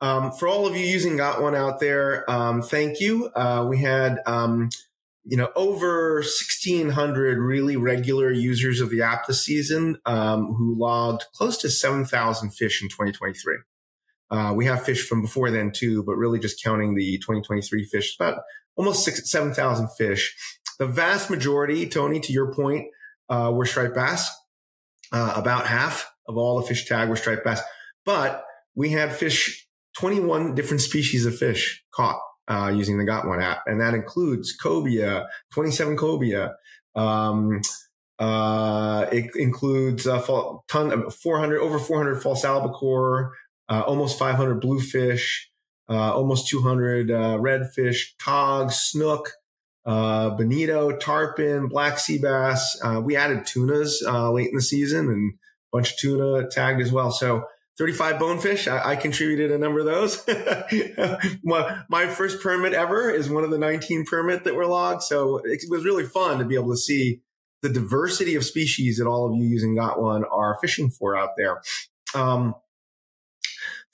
[0.00, 3.26] um, for all of you using Got One out there, um, thank you.
[3.34, 4.70] Uh, we had, um,
[5.28, 11.26] you know, over 1600 really regular users of the app this season, um, who logged
[11.34, 13.58] close to 7,000 fish in 2023.
[14.30, 18.16] Uh, we have fish from before then too, but really just counting the 2023 fish,
[18.18, 18.40] about
[18.74, 20.34] almost six, 7,000 fish.
[20.78, 22.86] The vast majority, Tony, to your point,
[23.28, 24.30] uh, were striped bass.
[25.12, 27.60] Uh, about half of all the fish tag were striped bass,
[28.06, 29.66] but we had fish,
[29.98, 32.18] 21 different species of fish caught
[32.48, 36.54] uh, using the Got One app, and that includes cobia, 27 cobia.
[36.94, 37.60] Um,
[38.18, 40.20] uh, it includes a
[40.68, 43.32] ton of 400, over 400 false albacore,
[43.68, 45.50] uh, almost 500 bluefish,
[45.88, 49.32] uh, almost 200 uh, redfish, togs, snook,
[49.86, 52.80] uh, bonito, tarpon, black sea bass.
[53.02, 57.10] we added tunas late in the season and a bunch of tuna tagged as well.
[57.10, 57.44] So
[57.78, 58.66] 35 bonefish.
[58.66, 60.26] I, I, contributed a number of those.
[61.44, 65.02] my, my, first permit ever is one of the 19 permit that were logged.
[65.02, 67.20] So it was really fun to be able to see
[67.62, 71.30] the diversity of species that all of you using Got One are fishing for out
[71.36, 71.62] there.
[72.14, 72.56] Um,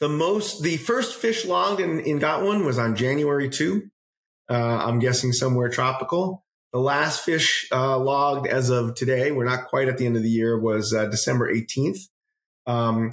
[0.00, 3.82] the most, the first fish logged in, in Got One was on January 2.
[4.50, 6.44] Uh, I'm guessing somewhere tropical.
[6.72, 10.22] The last fish uh, logged as of today, we're not quite at the end of
[10.22, 12.08] the year, was uh, December 18th.
[12.66, 13.10] Um,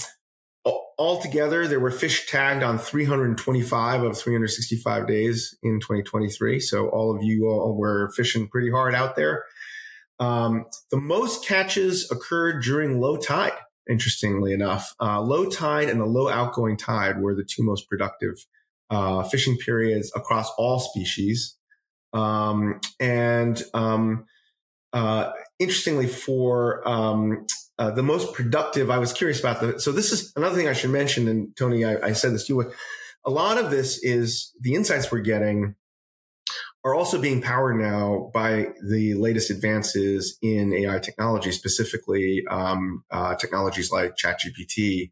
[0.65, 6.59] altogether, there were fish tagged on 325 of 365 days in 2023.
[6.59, 9.43] So all of you all were fishing pretty hard out there.
[10.19, 13.53] Um, the most catches occurred during low tide.
[13.89, 18.45] Interestingly enough, uh, low tide and the low outgoing tide were the two most productive
[18.91, 21.55] uh, fishing periods across all species.
[22.13, 24.25] Um, and um,
[24.93, 27.47] uh, interestingly, for um,
[27.81, 28.91] uh, the most productive.
[28.91, 29.79] I was curious about the.
[29.79, 32.53] So this is another thing I should mention, and Tony, I, I said this to
[32.53, 32.71] you.
[33.25, 35.73] A lot of this is the insights we're getting
[36.83, 43.33] are also being powered now by the latest advances in AI technology, specifically um, uh,
[43.35, 45.11] technologies like ChatGPT.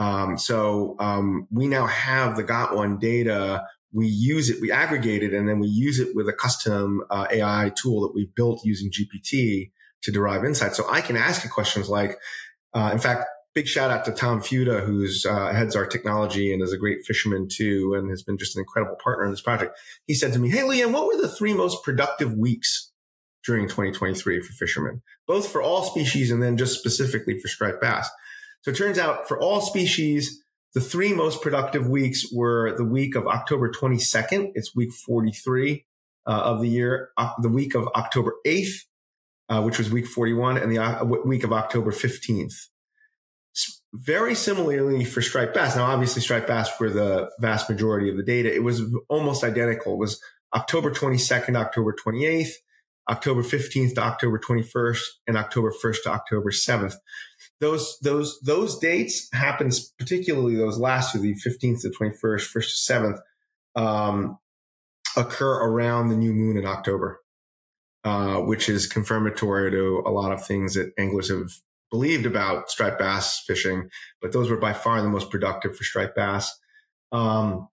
[0.00, 3.64] Um, so um, we now have the Got One data.
[3.92, 7.26] We use it, we aggregate it, and then we use it with a custom uh,
[7.30, 9.70] AI tool that we built using GPT
[10.02, 10.74] to derive insight.
[10.74, 12.16] So I can ask you questions like,
[12.74, 13.24] uh, in fact,
[13.54, 17.04] big shout out to Tom Fuda, who's uh, heads our technology and is a great
[17.04, 19.76] fisherman too, and has been just an incredible partner in this project.
[20.06, 22.92] He said to me, "Hey, Luyen, what were the three most productive weeks
[23.44, 28.08] during 2023 for fishermen, both for all species and then just specifically for striped bass?"
[28.62, 30.42] So it turns out for all species,
[30.74, 34.52] the three most productive weeks were the week of October 22nd.
[34.54, 35.84] It's week 43
[36.26, 37.08] uh, of the year.
[37.16, 38.84] Uh, the week of October 8th,
[39.48, 42.54] uh, which was week 41, and the uh, week of October 15th.
[43.94, 45.74] Very similarly for striped bass.
[45.74, 48.54] Now, obviously, striped bass were the vast majority of the data.
[48.54, 49.94] It was almost identical.
[49.94, 50.20] It was
[50.54, 52.50] October 22nd, October 28th,
[53.08, 56.94] October 15th to October 21st, and October 1st to October 7th.
[57.60, 62.92] Those, those, those dates happens, particularly those last two, the 15th to 21st, 1st to
[62.92, 63.18] 7th,
[63.74, 64.38] um,
[65.16, 67.20] occur around the new moon in October.
[68.08, 71.50] Uh, which is confirmatory to a lot of things that anglers have
[71.90, 73.90] believed about striped bass fishing,
[74.22, 76.58] but those were by far the most productive for striped bass.
[77.12, 77.68] Um,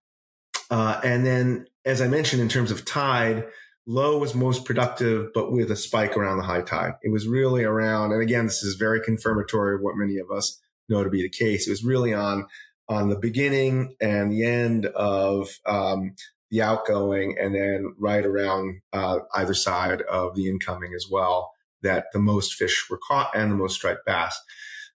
[0.70, 3.46] uh, and then, as I mentioned, in terms of tide,
[3.86, 6.96] low was most productive, but with a spike around the high tide.
[7.02, 10.60] It was really around, and again, this is very confirmatory of what many of us
[10.90, 11.66] know to be the case.
[11.66, 12.46] It was really on
[12.90, 16.14] on the beginning and the end of um,
[16.50, 22.06] the outgoing, and then right around uh, either side of the incoming as well, that
[22.12, 24.40] the most fish were caught and the most striped bass.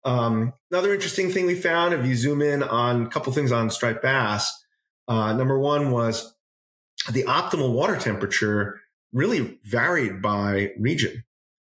[0.04, 3.70] Um, another interesting thing we found, if you zoom in on a couple things on
[3.70, 4.52] striped bass,
[5.08, 6.34] uh, number one was
[7.12, 8.80] the optimal water temperature
[9.12, 11.24] really varied by region.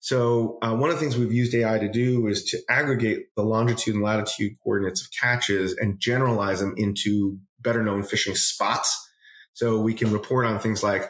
[0.01, 3.45] So uh, one of the things we've used AI to do is to aggregate the
[3.45, 9.02] longitude and latitude coordinates of catches and generalize them into better known fishing spots.
[9.63, 11.09] So we can report on things like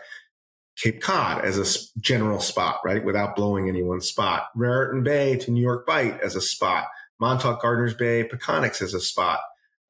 [0.77, 3.03] Cape Cod as a general spot, right?
[3.03, 4.49] Without blowing anyone's spot.
[4.55, 6.89] Raritan Bay to New York Bight as a spot.
[7.19, 9.41] Montauk Gardner's Bay, Peconics as a spot.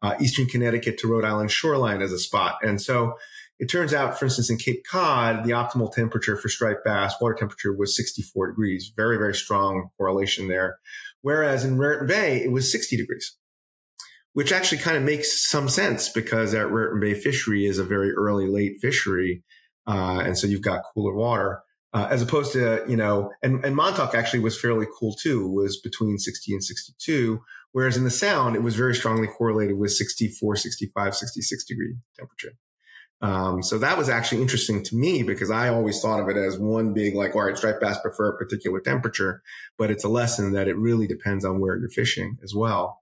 [0.01, 2.59] Uh, Eastern Connecticut to Rhode Island shoreline as a spot.
[2.63, 3.15] And so
[3.59, 7.35] it turns out, for instance, in Cape Cod, the optimal temperature for striped bass, water
[7.35, 8.93] temperature was 64 degrees.
[8.95, 10.79] Very, very strong correlation there.
[11.21, 13.37] Whereas in Raritan Bay, it was 60 degrees,
[14.35, 18.13] which actually kind of makes some sense because that Raritan Bay fishery is a very
[18.13, 19.43] early, late fishery.
[19.87, 21.63] Uh, and so you've got cooler water.
[21.95, 25.79] Uh, as opposed to, you know, and, and Montauk actually was fairly cool too, was
[25.79, 27.41] between 60 and 62.
[27.73, 32.53] Whereas in the sound, it was very strongly correlated with 64, 65, 66 degree temperature.
[33.21, 36.59] Um, so that was actually interesting to me because I always thought of it as
[36.59, 39.43] one big, like, all right, striped bass prefer a particular temperature,
[39.79, 43.02] but it's a lesson that it really depends on where you're fishing as well.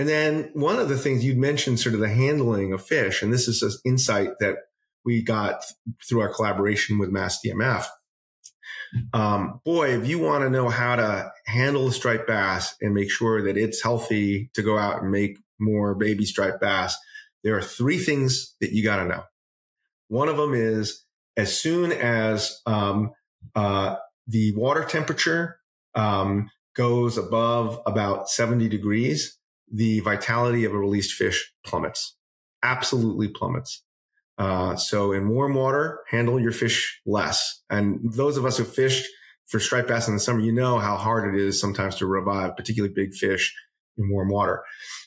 [0.00, 3.30] And then one of the things you'd mentioned, sort of the handling of fish, and
[3.30, 4.56] this is an insight that
[5.04, 5.62] we got
[6.08, 7.84] through our collaboration with Mass DMF.
[9.12, 13.10] Um, boy, if you want to know how to handle a striped bass and make
[13.10, 16.96] sure that it's healthy to go out and make more baby striped bass,
[17.44, 19.24] there are three things that you got to know.
[20.08, 21.04] One of them is
[21.36, 23.10] as soon as um,
[23.54, 23.96] uh,
[24.26, 25.58] the water temperature
[25.94, 29.36] um, goes above about 70 degrees,
[29.70, 32.16] the vitality of a released fish plummets,
[32.62, 33.84] absolutely plummets.
[34.38, 37.62] Uh, so in warm water, handle your fish less.
[37.68, 39.06] And those of us who fished
[39.48, 42.56] for striped bass in the summer, you know how hard it is sometimes to revive,
[42.56, 43.54] particularly big fish
[43.98, 44.62] in warm water.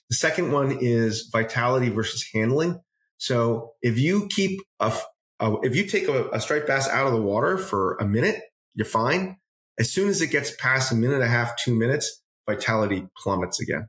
[0.09, 2.80] The second one is vitality versus handling.
[3.18, 4.93] So if you keep a,
[5.39, 8.39] a if you take a, a striped bass out of the water for a minute,
[8.76, 9.38] you're fine.
[9.80, 13.59] As soon as it gets past a minute and a half, two minutes, vitality plummets
[13.59, 13.88] again.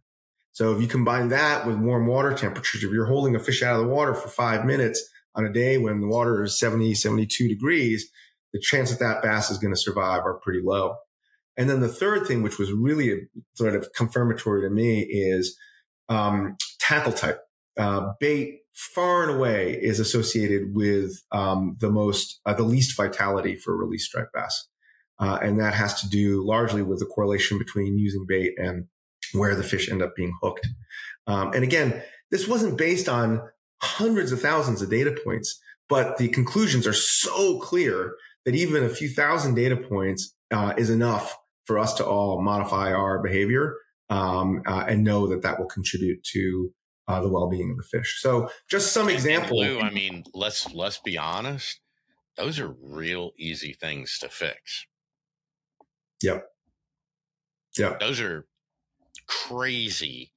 [0.54, 3.74] So if you combine that with warm water temperatures, if you're holding a fish out
[3.74, 7.48] of the water for five minutes on a day when the water is 70, 72
[7.48, 8.08] degrees,
[8.52, 10.94] the chance that that bass is going to survive are pretty low.
[11.56, 13.22] And then the third thing, which was really
[13.54, 15.58] sort of confirmatory to me, is
[16.08, 17.40] um, tackle type.
[17.76, 23.56] Uh, bait far and away is associated with um, the most, uh, the least vitality
[23.56, 24.68] for release striped bass.
[25.18, 28.86] Uh, and that has to do largely with the correlation between using bait and
[29.34, 30.68] where the fish end up being hooked.
[31.26, 33.42] Um, and again, this wasn't based on
[33.82, 38.14] hundreds of thousands of data points, but the conclusions are so clear
[38.44, 42.92] that even a few thousand data points uh, is enough for us to all modify
[42.92, 43.76] our behavior
[44.10, 46.72] um, uh, and know that that will contribute to
[47.08, 48.20] uh, the well-being of the fish.
[48.20, 49.66] So, just some examples.
[49.82, 51.80] I mean, let's let's be honest;
[52.36, 54.86] those are real easy things to fix.
[56.22, 56.46] Yep.
[57.78, 57.96] Yeah.
[58.00, 58.46] Those are
[59.26, 60.32] crazy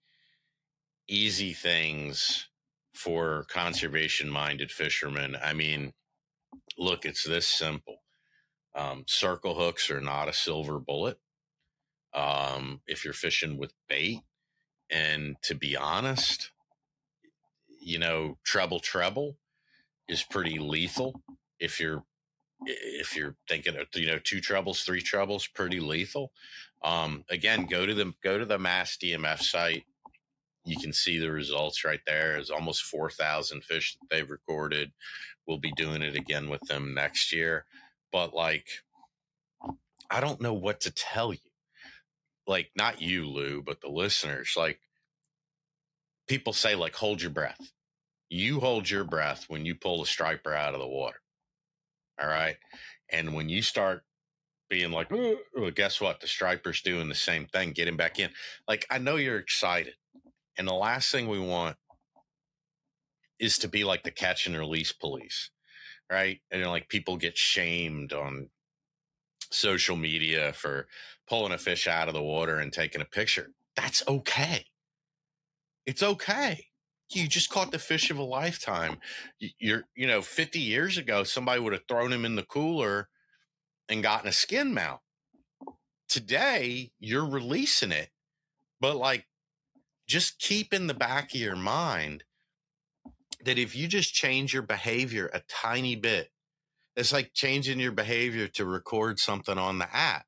[1.07, 2.49] easy things
[2.93, 5.37] for conservation-minded fishermen.
[5.41, 5.93] I mean,
[6.77, 8.01] look, it's this simple.
[8.75, 11.17] Um, circle hooks are not a silver bullet.
[12.13, 14.21] Um, if you're fishing with bait,
[14.89, 16.51] and to be honest,
[17.81, 19.37] you know, treble treble
[20.07, 21.21] is pretty lethal.
[21.59, 22.03] If you're
[22.65, 26.31] if you're thinking of you know two trebles, three trebles, pretty lethal.
[26.83, 29.85] Um, again, go to the go to the Mass DMF site.
[30.65, 32.33] You can see the results right there.
[32.33, 34.91] There's almost four thousand fish that they've recorded.
[35.47, 37.65] We'll be doing it again with them next year.
[38.11, 38.67] But like,
[40.11, 41.39] I don't know what to tell you.
[42.47, 44.53] Like, not you, Lou, but the listeners.
[44.57, 44.79] Like,
[46.27, 47.59] people say, like, hold your breath
[48.29, 51.19] you hold your breath when you pull the striper out of the water.
[52.21, 52.57] All right.
[53.11, 54.03] And when you start
[54.69, 55.37] being like, well,
[55.73, 56.19] guess what?
[56.19, 58.29] The striper's doing the same thing, get him back in.
[58.67, 59.93] Like, I know you're excited.
[60.57, 61.77] And the last thing we want
[63.39, 65.51] is to be like the catch and release police,
[66.11, 66.39] right?
[66.51, 68.49] And like people get shamed on
[69.51, 70.87] social media for
[71.29, 73.51] pulling a fish out of the water and taking a picture.
[73.75, 74.65] That's okay.
[75.85, 76.67] It's okay
[77.09, 78.97] you just caught the fish of a lifetime.
[79.39, 83.07] You're, you know, 50 years ago, somebody would have thrown him in the cooler
[83.89, 85.01] and gotten a skin mount.
[86.09, 88.09] Today, you're releasing it,
[88.79, 89.27] but like,
[90.07, 92.23] just keep in the back of your mind
[93.43, 96.29] that if you just change your behavior a tiny bit,
[96.95, 100.25] it's like changing your behavior to record something on the app.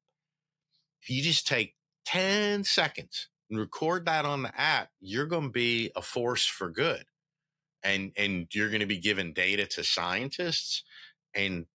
[1.02, 5.50] If you just take 10 seconds and record that on the app, you're going to
[5.50, 7.06] be a force for good.
[7.82, 10.84] And, and you're going to be giving data to scientists.
[11.34, 11.66] And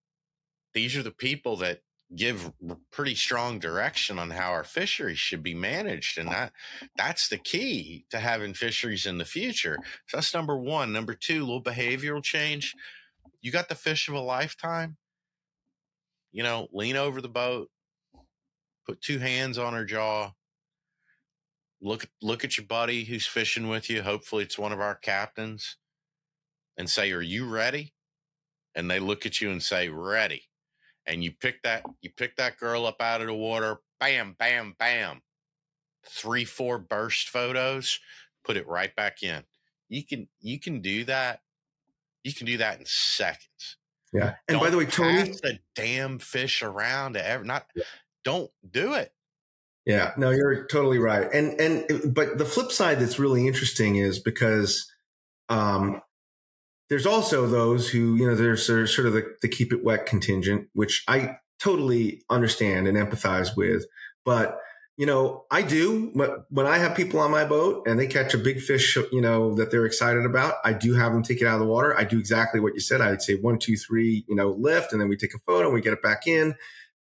[0.74, 1.80] these are the people that
[2.14, 2.52] give
[2.92, 6.52] pretty strong direction on how our fisheries should be managed and that
[6.96, 9.78] that's the key to having fisheries in the future.
[10.08, 10.92] So that's number one.
[10.92, 12.74] Number two little behavioral change.
[13.40, 14.96] You got the fish of a lifetime.
[16.32, 17.70] You know lean over the boat.
[18.86, 20.32] Put two hands on her jaw.
[21.80, 24.02] Look look at your buddy who's fishing with you.
[24.02, 25.76] Hopefully it's one of our captains.
[26.76, 27.94] And say are you ready?
[28.74, 30.48] And they look at you and say ready
[31.06, 34.74] and you pick that you pick that girl up out of the water bam bam
[34.78, 35.22] bam
[36.06, 37.98] three four burst photos
[38.44, 39.42] put it right back in.
[39.88, 41.40] You can you can do that
[42.22, 43.76] you can do that in seconds.
[44.12, 47.84] Yeah and don't by the way tony the damn fish around to ever not yeah.
[48.24, 49.12] don't do it.
[49.86, 54.18] Yeah no you're totally right and and but the flip side that's really interesting is
[54.18, 54.90] because
[55.48, 56.00] um
[56.88, 60.68] there's also those who, you know, there's, sort of the, the keep it wet contingent,
[60.74, 63.86] which I totally understand and empathize with.
[64.24, 64.58] But,
[64.96, 68.32] you know, I do but when I have people on my boat and they catch
[68.34, 71.46] a big fish, you know, that they're excited about, I do have them take it
[71.46, 71.98] out of the water.
[71.98, 73.00] I do exactly what you said.
[73.00, 75.74] I'd say one, two, three, you know, lift, and then we take a photo and
[75.74, 76.54] we get it back in.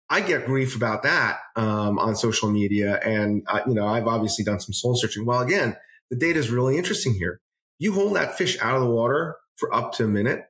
[0.09, 3.01] I get grief about that um, on social media.
[3.05, 5.25] And, I, you know, I've obviously done some soul searching.
[5.25, 5.77] Well, again,
[6.11, 7.41] the data is really interesting here.
[7.79, 10.47] You hold that fish out of the water for up to a minute,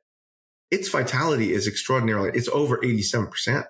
[0.71, 3.67] its vitality is extraordinarily, it's over 87%.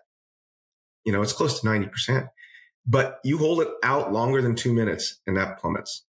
[1.04, 2.28] You know, it's close to 90%.
[2.86, 6.04] But you hold it out longer than two minutes and that plummets.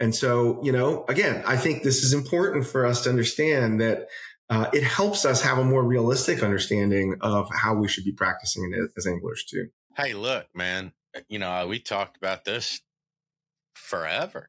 [0.00, 4.08] And so, you know, again, I think this is important for us to understand that
[4.50, 8.72] uh, it helps us have a more realistic understanding of how we should be practicing
[8.72, 9.68] it as anglers too.
[9.96, 10.92] Hey, look, man,
[11.28, 12.80] you know, we talked about this
[13.74, 14.48] forever.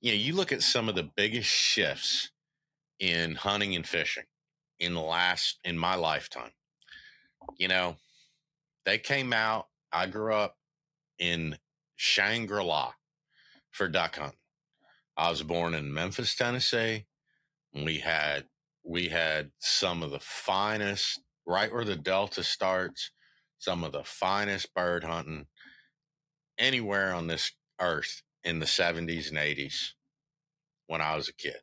[0.00, 2.30] You know, you look at some of the biggest shifts
[3.00, 4.24] in hunting and fishing
[4.78, 6.52] in the last in my lifetime.
[7.56, 7.96] You know,
[8.84, 9.66] they came out.
[9.92, 10.56] I grew up
[11.18, 11.56] in
[11.96, 12.92] Shangri La
[13.70, 14.38] for duck hunting.
[15.16, 17.06] I was born in Memphis, Tennessee.
[17.74, 18.44] We had
[18.84, 23.10] we had some of the finest right where the Delta starts,
[23.58, 25.46] some of the finest bird hunting
[26.58, 29.90] anywhere on this earth in the 70s and 80s
[30.86, 31.60] when I was a kid.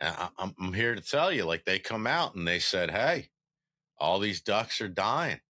[0.00, 3.30] I'm, I'm here to tell you, like they come out and they said, "Hey,
[3.98, 5.40] all these ducks are dying.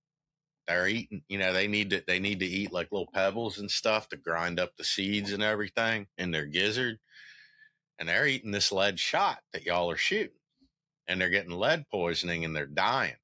[0.69, 1.23] They're eating.
[1.29, 4.17] You know, they need to they need to eat like little pebbles and stuff to
[4.17, 6.99] grind up the seeds and everything in their gizzard,
[7.99, 10.39] and they're eating this lead shot that y'all are shooting,
[11.09, 13.17] and they're getting lead poisoning and they're dying."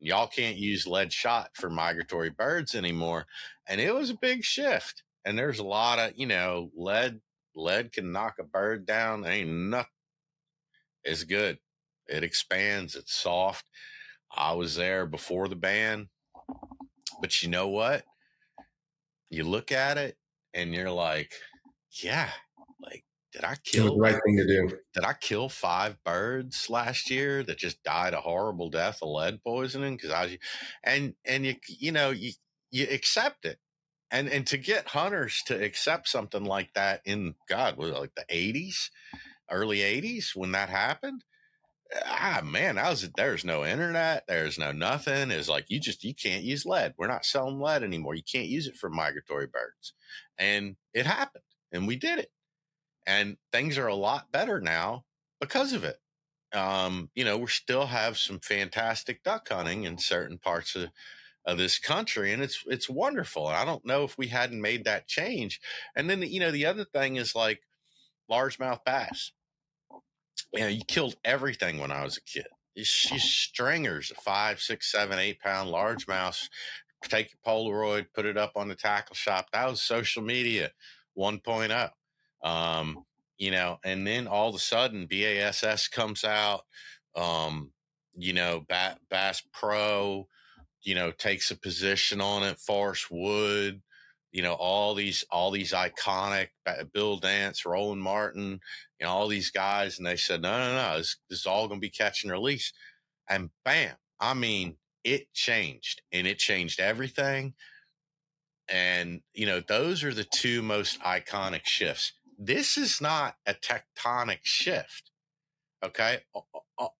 [0.00, 3.26] Y'all can't use lead shot for migratory birds anymore.
[3.66, 5.02] And it was a big shift.
[5.24, 7.20] And there's a lot of, you know, lead
[7.54, 9.24] lead can knock a bird down.
[9.24, 9.88] ain't nothing
[11.04, 11.58] is good.
[12.08, 12.96] It expands.
[12.96, 13.66] It's soft.
[14.34, 16.08] I was there before the ban,
[17.20, 18.04] but you know what?
[19.30, 20.16] You look at it
[20.52, 21.32] and you're like,
[22.02, 22.30] yeah,
[22.80, 24.78] like did I kill the right thing to do?
[24.94, 29.42] Did I kill five birds last year that just died a horrible death of lead
[29.42, 29.96] poisoning?
[29.96, 30.38] Because I
[30.84, 32.32] and and you you know you
[32.70, 33.58] you accept it,
[34.10, 38.24] and and to get hunters to accept something like that in God was like the
[38.28, 38.90] eighties,
[39.50, 41.24] early 80s when that happened
[42.06, 46.14] ah man that was there's no internet there's no nothing it's like you just you
[46.14, 49.92] can't use lead we're not selling lead anymore you can't use it for migratory birds
[50.38, 52.30] and it happened and we did it
[53.06, 55.04] and things are a lot better now
[55.40, 55.98] because of it
[56.54, 60.88] um, you know we still have some fantastic duck hunting in certain parts of
[61.46, 65.06] of this country and it's it's wonderful i don't know if we hadn't made that
[65.06, 65.60] change
[65.94, 67.60] and then you know the other thing is like
[68.30, 69.32] largemouth bass.
[70.52, 72.46] You know, you killed everything when I was a kid.
[72.74, 76.48] You, you stringers, five, six, seven, eight pound largemouth.
[77.04, 79.48] Take your Polaroid, put it up on the tackle shop.
[79.52, 80.70] That was social media
[81.18, 81.90] 1.0.
[82.42, 83.04] Um,
[83.36, 86.62] you know, and then all of a sudden BASS comes out.
[87.14, 87.72] Um,
[88.16, 90.28] you know, Bass Pro,
[90.82, 92.58] you know, takes a position on it.
[92.58, 93.82] Forrest Wood,
[94.34, 98.60] you know all these all these iconic uh, Bill Dance, Roland Martin,
[98.98, 101.68] you know all these guys, and they said no, no, no, this, this is all
[101.68, 102.72] going to be catch and release,
[103.30, 103.94] and bam!
[104.18, 107.54] I mean, it changed, and it changed everything.
[108.68, 112.12] And you know, those are the two most iconic shifts.
[112.36, 115.12] This is not a tectonic shift.
[115.84, 116.18] Okay,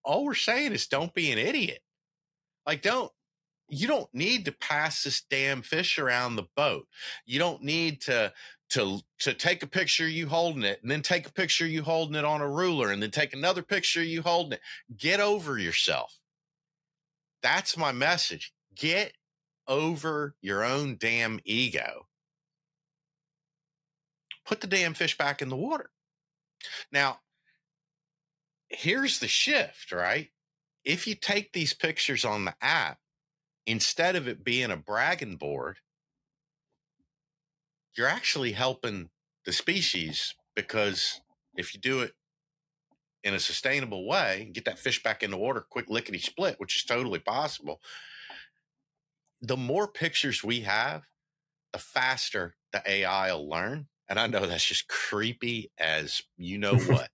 [0.05, 1.81] all we're saying is don't be an idiot.
[2.65, 3.11] Like don't
[3.67, 6.87] you don't need to pass this damn fish around the boat.
[7.25, 8.33] You don't need to
[8.71, 12.15] to to take a picture you holding it and then take a picture you holding
[12.15, 14.61] it on a ruler and then take another picture you holding it.
[14.97, 16.19] Get over yourself.
[17.41, 18.53] That's my message.
[18.75, 19.13] Get
[19.67, 22.07] over your own damn ego.
[24.45, 25.89] Put the damn fish back in the water.
[26.91, 27.19] Now,
[28.69, 30.29] here's the shift, right?
[30.83, 32.99] If you take these pictures on the app,
[33.65, 35.77] instead of it being a bragging board,
[37.97, 39.09] you're actually helping
[39.45, 41.21] the species because
[41.55, 42.13] if you do it
[43.23, 46.77] in a sustainable way, get that fish back in the water quick lickety split, which
[46.77, 47.81] is totally possible.
[49.41, 51.03] The more pictures we have,
[51.73, 53.87] the faster the AI will learn.
[54.07, 57.09] And I know that's just creepy as you know what.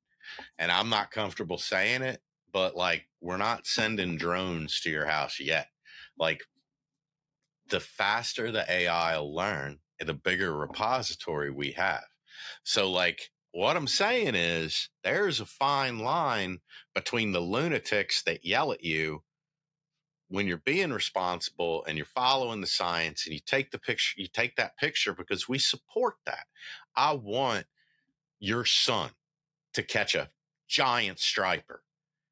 [0.60, 2.22] and I'm not comfortable saying it,
[2.52, 5.68] but like we're not sending drones to your house yet.
[6.22, 6.44] Like
[7.70, 12.06] the faster the AI learn, eh, the bigger repository we have.
[12.64, 16.60] So, like, what I'm saying is there's a fine line
[16.96, 19.24] between the lunatics that yell at you
[20.30, 24.28] when you're being responsible and you're following the science and you take the picture, you
[24.28, 26.46] take that picture because we support that.
[26.96, 27.66] I want
[28.40, 29.12] your son
[29.74, 30.30] to catch a
[30.70, 31.84] giant striper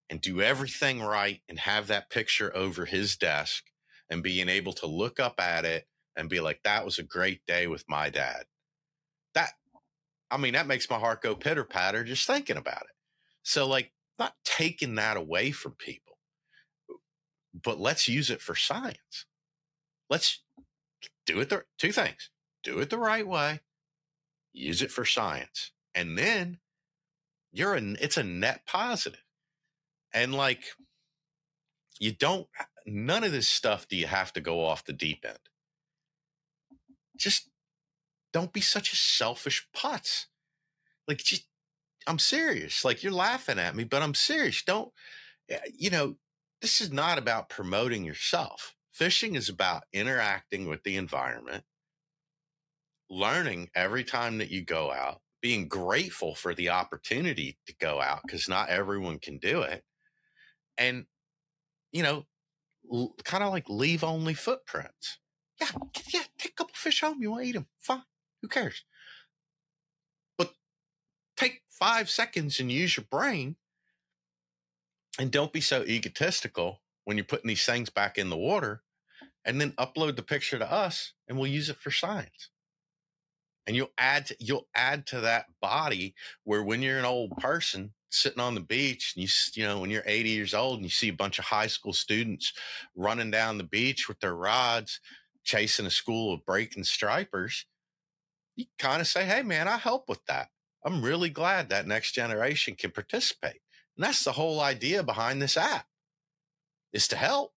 [0.09, 3.65] and do everything right and have that picture over his desk
[4.09, 7.45] and being able to look up at it and be like, that was a great
[7.45, 8.43] day with my dad.
[9.35, 9.51] That,
[10.31, 12.95] I mean, that makes my heart go pitter patter just thinking about it.
[13.43, 16.17] So, like, not taking that away from people,
[17.53, 19.25] but let's use it for science.
[20.09, 20.41] Let's
[21.25, 22.29] do it the two things
[22.63, 23.61] do it the right way,
[24.53, 25.71] use it for science.
[25.95, 26.59] And then
[27.51, 29.23] you're a, it's a net positive.
[30.13, 30.63] And like,
[31.99, 32.47] you don't,
[32.85, 35.37] none of this stuff do you have to go off the deep end
[37.19, 37.49] just
[38.33, 40.25] don't be such a selfish putz.
[41.07, 41.45] Like, just,
[42.07, 42.83] I'm serious.
[42.83, 44.63] Like, you're laughing at me, but I'm serious.
[44.63, 44.91] Don't,
[45.49, 46.15] eh, you know,
[46.61, 48.75] this is not about promoting yourself.
[48.91, 51.63] Fishing is about interacting with the environment,
[53.09, 58.21] learning every time that you go out, being grateful for the opportunity to go out
[58.25, 59.83] because not everyone can do it.
[60.77, 61.05] And,
[61.91, 62.25] you know,
[62.91, 65.19] l- kind of like leave only footprints.
[65.59, 65.67] Yeah,
[66.13, 67.21] yeah, take a couple fish home.
[67.21, 67.67] You want to eat them?
[67.79, 68.03] Fine.
[68.41, 68.83] Who cares?
[70.37, 70.53] But
[71.35, 73.57] take five seconds and use your brain.
[75.19, 78.83] And don't be so egotistical when you're putting these things back in the water.
[79.43, 82.49] And then upload the picture to us and we'll use it for science.
[83.65, 87.93] And you'll add to, you'll add to that body where when you're an old person
[88.09, 90.89] sitting on the beach and you you know when you're 80 years old and you
[90.89, 92.53] see a bunch of high school students
[92.95, 94.99] running down the beach with their rods
[95.49, 97.65] chasing a school of breaking stripers,
[98.55, 100.49] you kind of say, hey, man, I help with that.
[100.85, 103.59] I'm really glad that next generation can participate.
[103.97, 105.85] And that's the whole idea behind this app
[106.93, 107.53] is to help.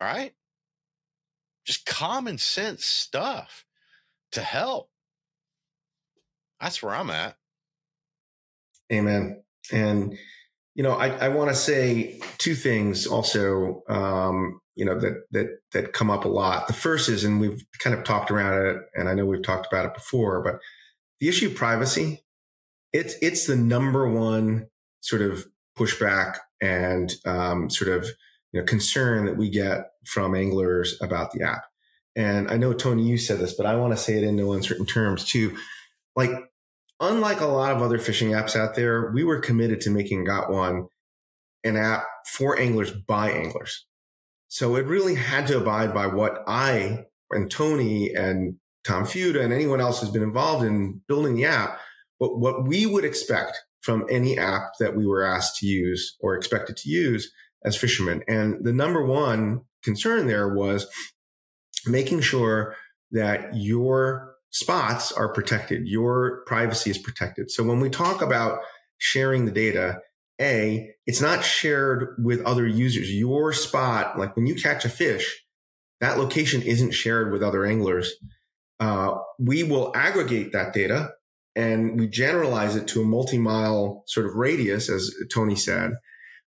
[0.00, 0.34] Right?
[1.66, 3.64] Just common sense stuff
[4.32, 4.90] to help.
[6.60, 7.36] That's where I'm at.
[8.92, 9.42] Amen.
[9.72, 10.16] And
[10.76, 15.46] you know, I, I want to say two things also, um, you know, that, that,
[15.72, 16.66] that come up a lot.
[16.66, 19.66] The first is, and we've kind of talked around it, and I know we've talked
[19.66, 20.58] about it before, but
[21.18, 22.22] the issue of privacy,
[22.92, 24.66] it's, it's the number one
[25.00, 25.46] sort of
[25.78, 28.04] pushback and, um, sort of,
[28.52, 31.64] you know, concern that we get from anglers about the app.
[32.14, 34.52] And I know, Tony, you said this, but I want to say it in no
[34.52, 35.56] uncertain terms too.
[36.14, 36.30] Like
[37.00, 40.50] unlike a lot of other fishing apps out there, we were committed to making Got
[40.50, 40.88] One
[41.64, 43.86] an app for anglers by anglers.
[44.48, 49.52] So it really had to abide by what I and Tony and Tom Fuda and
[49.52, 51.80] anyone else who's been involved in building the app,
[52.20, 56.36] but what we would expect from any app that we were asked to use or
[56.36, 57.32] expected to use
[57.64, 58.22] as fishermen.
[58.28, 60.86] And the number one concern there was
[61.86, 62.76] making sure
[63.10, 65.86] that your spots are protected.
[65.86, 67.50] Your privacy is protected.
[67.50, 68.60] So when we talk about
[68.96, 70.00] sharing the data,
[70.40, 73.12] A, it's not shared with other users.
[73.12, 75.44] Your spot, like when you catch a fish,
[76.00, 78.14] that location isn't shared with other anglers.
[78.80, 81.10] Uh, we will aggregate that data
[81.54, 85.92] and we generalize it to a multi-mile sort of radius, as Tony said.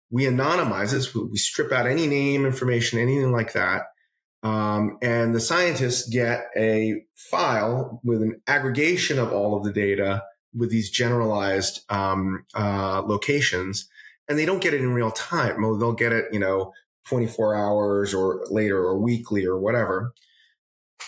[0.10, 1.14] We anonymize it.
[1.32, 3.84] We strip out any name information, anything like that.
[4.42, 10.24] Um, and the scientists get a file with an aggregation of all of the data
[10.54, 13.90] with these generalized um, uh, locations,
[14.28, 15.62] and they don't get it in real time.
[15.62, 16.74] They'll get it, you know,
[17.08, 20.14] 24 hours or later or weekly or whatever.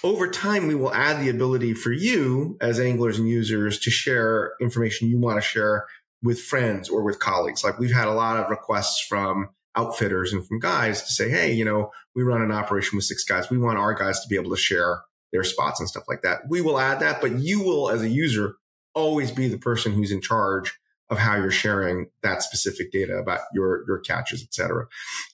[0.03, 4.53] Over time, we will add the ability for you as anglers and users to share
[4.59, 5.85] information you want to share
[6.23, 7.63] with friends or with colleagues.
[7.63, 11.53] Like we've had a lot of requests from outfitters and from guys to say, Hey,
[11.53, 13.49] you know, we run an operation with six guys.
[13.49, 15.01] We want our guys to be able to share
[15.31, 16.41] their spots and stuff like that.
[16.49, 18.55] We will add that, but you will, as a user,
[18.93, 20.77] always be the person who's in charge
[21.09, 24.87] of how you're sharing that specific data about your your catches, et cetera.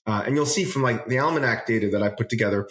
[0.06, 2.68] Uh, and you'll see from like the almanac data that I put together,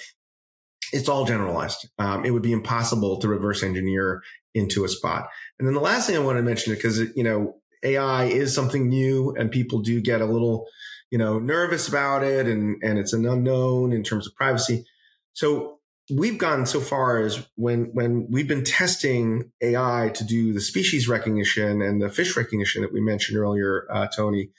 [0.93, 1.89] it's all generalized.
[1.99, 4.23] Um, it would be impossible to reverse engineer
[4.55, 5.29] into a spot.
[5.59, 8.89] And then the last thing I want to mention, because you know AI is something
[8.89, 10.67] new, and people do get a little
[11.11, 14.85] you know nervous about it, and and it's an unknown in terms of privacy.
[15.33, 15.77] So
[16.11, 21.09] we've gone so far as when when we've been testing AI to do the species
[21.09, 24.51] recognition and the fish recognition that we mentioned earlier, uh, Tony.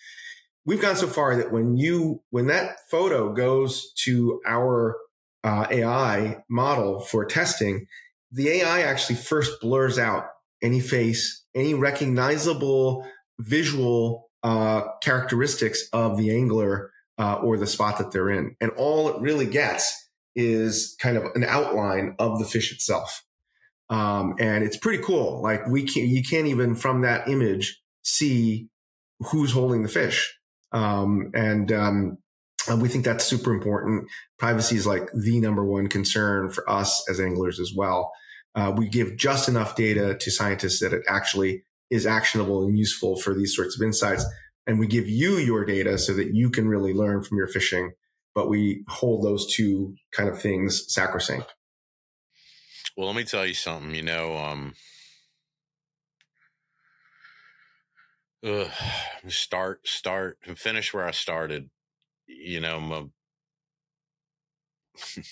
[0.66, 4.98] We've gone so far that when you when that photo goes to our
[5.44, 7.88] uh, AI model for testing,
[8.32, 10.26] the AI actually first blurs out
[10.62, 13.08] any face, any recognizable
[13.40, 19.10] visual uh, characteristics of the angler uh, or the spot that they're in, and all
[19.10, 23.24] it really gets is kind of an outline of the fish itself.
[23.90, 25.42] Um, and it's pretty cool.
[25.42, 28.70] Like we can't, you can't even from that image see
[29.20, 30.38] who's holding the fish.
[30.72, 32.18] Um, and, um,
[32.70, 34.10] and we think that's super important.
[34.38, 38.12] Privacy is like the number one concern for us as anglers as well.
[38.54, 43.16] Uh, we give just enough data to scientists that it actually is actionable and useful
[43.20, 44.26] for these sorts of insights.
[44.66, 47.92] And we give you your data so that you can really learn from your fishing.
[48.36, 51.54] but we hold those two kind of things sacrosanct.
[52.96, 53.96] Well, let me tell you something.
[53.96, 54.74] You know, um,
[58.46, 58.70] ugh,
[59.28, 61.70] start, start, and finish where I started.
[62.28, 63.06] You know, my,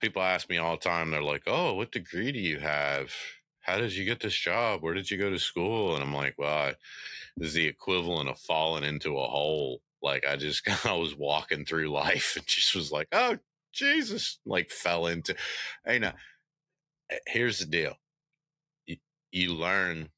[0.00, 1.10] people ask me all the time.
[1.10, 3.12] They're like, "Oh, what degree do you have?
[3.70, 4.82] How did you get this job?
[4.82, 6.74] Where did you go to school?" And I'm like, "Well, I,
[7.36, 11.64] this is the equivalent of falling into a hole." Like I just of was walking
[11.64, 13.38] through life and just was like, oh
[13.72, 15.36] Jesus, like fell into.
[15.86, 16.14] Hey, now
[17.10, 17.96] eh, here's the deal:
[18.86, 18.96] you,
[19.32, 20.08] you learn,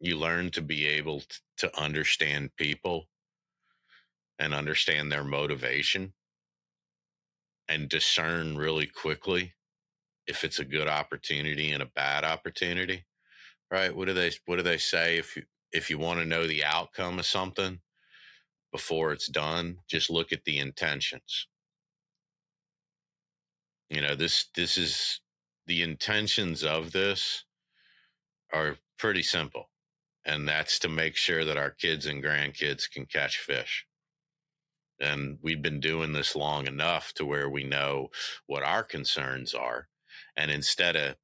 [0.00, 1.26] you learn to be able t-
[1.58, 3.08] to understand people
[4.38, 6.12] and understand their motivation
[7.68, 9.54] and discern really quickly
[10.26, 13.04] if it's a good opportunity and a bad opportunity
[13.72, 13.96] right?
[13.96, 16.64] What do they what do they say if you if you want to know the
[16.64, 17.80] outcome of something
[18.70, 21.48] before it's done just look at the intentions.
[23.90, 25.20] You know this this is
[25.66, 27.44] the intentions of this
[28.52, 29.70] are pretty simple
[30.24, 33.86] and that's to make sure that our kids and grandkids can catch fish.
[35.00, 38.10] And we've been doing this long enough to where we know
[38.46, 39.88] what our concerns are
[40.36, 41.16] and instead of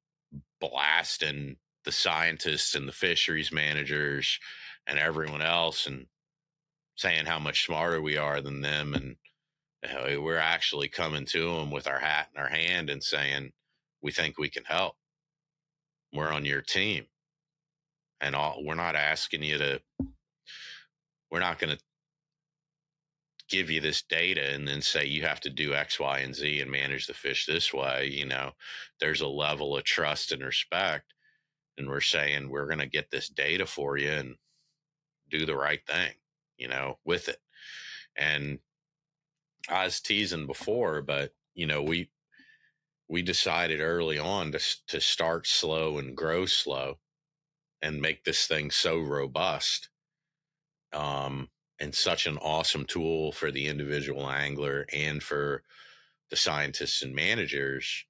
[0.59, 4.39] blasting the scientists and the fisheries managers
[4.85, 6.07] and everyone else and
[6.95, 9.15] saying how much smarter we are than them and
[9.83, 13.51] eh, we're actually coming to them with our hat in our hand and saying
[14.01, 14.95] we think we can help.
[16.13, 17.05] We're on your team.
[18.21, 19.81] And all we're not asking you to
[21.31, 21.83] we're not going to
[23.49, 26.61] give you this data and then say you have to do x y and z
[26.61, 28.51] and manage the fish this way you know
[28.99, 31.13] there's a level of trust and respect
[31.77, 34.35] and we're saying we're going to get this data for you and
[35.29, 36.13] do the right thing
[36.59, 37.39] you know, with it.
[38.15, 38.59] And
[39.69, 42.11] I was teasing before, but you know, we
[43.07, 46.99] we decided early on to to start slow and grow slow,
[47.81, 49.89] and make this thing so robust,
[50.93, 55.63] um, and such an awesome tool for the individual angler and for
[56.29, 58.05] the scientists and managers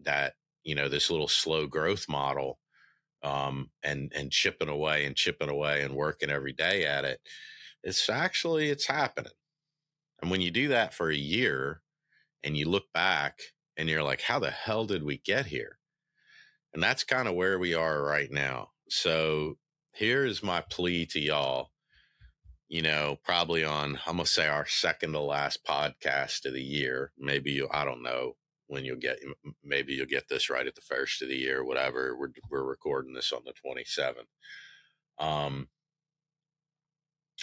[0.00, 0.34] that
[0.64, 2.58] you know this little slow growth model
[3.22, 7.20] um, and and chipping away and chipping away and working every day at it
[7.84, 9.32] it's actually it's happening.
[10.22, 11.82] And when you do that for a year
[12.42, 13.40] and you look back
[13.76, 15.78] and you're like, how the hell did we get here?
[16.72, 18.70] And that's kind of where we are right now.
[18.88, 19.58] So
[19.92, 21.70] here's my plea to y'all.
[22.68, 26.62] You know, probably on, I'm going to say our second to last podcast of the
[26.62, 27.12] year.
[27.18, 28.36] Maybe you, I don't know
[28.66, 29.18] when you'll get,
[29.62, 32.16] maybe you'll get this right at the first of the year, whatever.
[32.18, 34.26] We're, we're recording this on the 27th.
[35.18, 35.68] Um,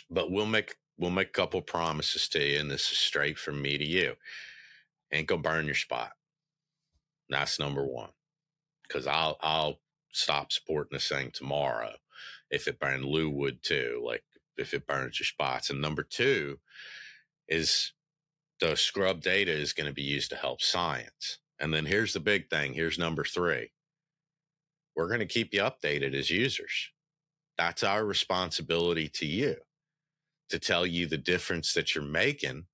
[0.10, 3.62] but we'll make we'll make a couple promises to you, and this is straight from
[3.62, 4.16] me to you.
[5.12, 6.12] Ain't gonna burn your spot.
[7.30, 8.10] That's number one.
[8.90, 9.80] Cause I'll I'll
[10.12, 11.94] stop supporting this thing tomorrow
[12.50, 13.06] if it burns.
[13.06, 14.24] Lou would too, like
[14.62, 15.70] if it burns your spots.
[15.70, 16.60] And number two
[17.48, 17.94] is
[18.60, 21.40] the scrub data is going to be used to help science.
[21.60, 22.74] And then here's the big thing.
[22.74, 23.72] Here's number three.
[24.96, 26.90] We're going to keep you updated as users.
[27.58, 29.58] That's our responsibility to you
[30.50, 32.66] to tell you the difference that you're making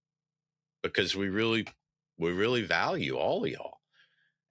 [0.84, 1.68] because we really,
[2.18, 3.78] we really value all of y'all.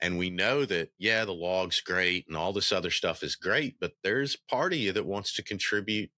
[0.00, 3.76] And we know that, yeah, the log's great and all this other stuff is great,
[3.80, 6.10] but there's part of you that wants to contribute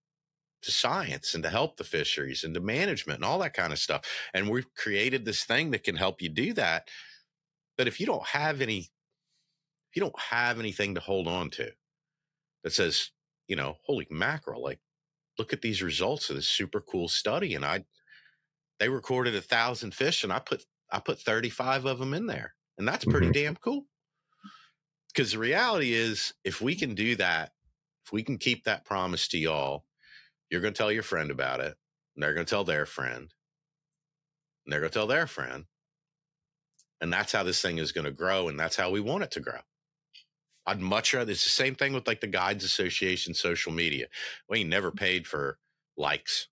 [0.62, 3.78] to science and to help the fisheries and to management and all that kind of
[3.78, 4.02] stuff.
[4.34, 6.88] And we've created this thing that can help you do that.
[7.76, 11.70] But if you don't have any, if you don't have anything to hold on to
[12.64, 13.10] that says,
[13.46, 14.80] you know, holy mackerel, like
[15.38, 17.54] look at these results of this super cool study.
[17.54, 17.84] And I,
[18.80, 22.54] they recorded a thousand fish and I put, I put 35 of them in there
[22.78, 23.44] and that's pretty mm-hmm.
[23.44, 23.84] damn cool.
[25.08, 27.50] Because the reality is, if we can do that,
[28.06, 29.84] if we can keep that promise to y'all,
[30.50, 31.76] you're going to tell your friend about it.
[32.14, 33.32] And they're going to tell their friend.
[34.64, 35.64] And they're going to tell their friend.
[37.00, 38.48] And that's how this thing is going to grow.
[38.48, 39.60] And that's how we want it to grow.
[40.66, 44.06] I'd much rather, it's the same thing with like the Guides Association social media.
[44.48, 45.58] We ain't never paid for
[45.96, 46.48] likes.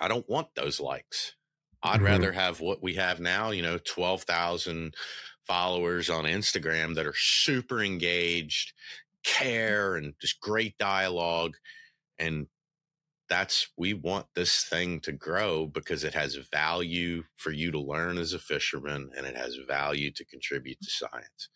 [0.00, 1.34] I don't want those likes.
[1.82, 2.04] I'd mm-hmm.
[2.04, 4.94] rather have what we have now, you know, 12,000
[5.46, 8.72] followers on Instagram that are super engaged,
[9.24, 11.56] care, and just great dialogue.
[12.18, 12.46] And
[13.28, 18.18] that's, we want this thing to grow because it has value for you to learn
[18.18, 21.48] as a fisherman and it has value to contribute to science.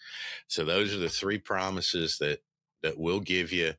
[0.46, 2.40] So those are the three promises that,
[2.82, 3.74] that we'll give you.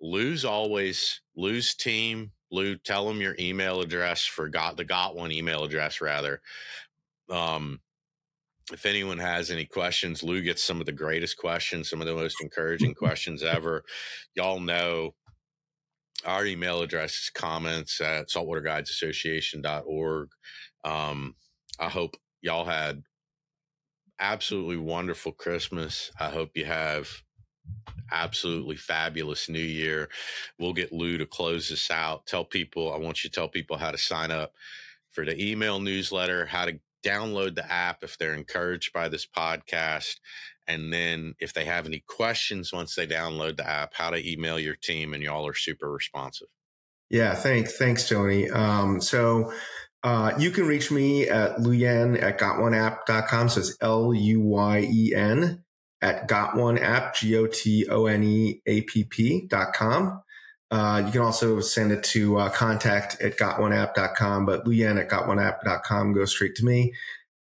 [0.00, 5.32] Lou's always, Lou's team Lou, tell them your email address for got the got one
[5.32, 6.40] email address rather.
[7.30, 7.80] Um,
[8.72, 12.14] if anyone has any questions, Lou gets some of the greatest questions, some of the
[12.14, 13.84] most encouraging questions ever.
[14.34, 15.14] Y'all know
[16.24, 20.28] our email address is comments at saltwaterguidesassociation.org.
[20.84, 21.34] Um,
[21.78, 23.02] I hope y'all had
[24.18, 26.10] absolutely wonderful Christmas.
[26.18, 27.08] I hope you have
[28.10, 30.08] absolutely fabulous new year.
[30.58, 32.26] We'll get Lou to close this out.
[32.26, 34.54] Tell people, I want you to tell people how to sign up
[35.10, 40.16] for the email newsletter, how to download the app if they're encouraged by this podcast.
[40.68, 44.58] And then if they have any questions once they download the app, how to email
[44.58, 45.14] your team.
[45.14, 46.48] And y'all are super responsive.
[47.10, 47.76] Yeah, thanks.
[47.78, 48.50] Thanks, Tony.
[48.50, 49.50] Um, so
[50.02, 53.48] uh, you can reach me at luyen at gotoneapp.com.
[53.48, 55.64] So it's L U Y E N
[56.02, 60.22] at got one app, G O T O N E A P P dot com.
[60.70, 66.12] Uh, you can also send it to uh, contact at gotoneapp.com, but luyen at gotoneapp.com
[66.12, 66.92] goes straight to me.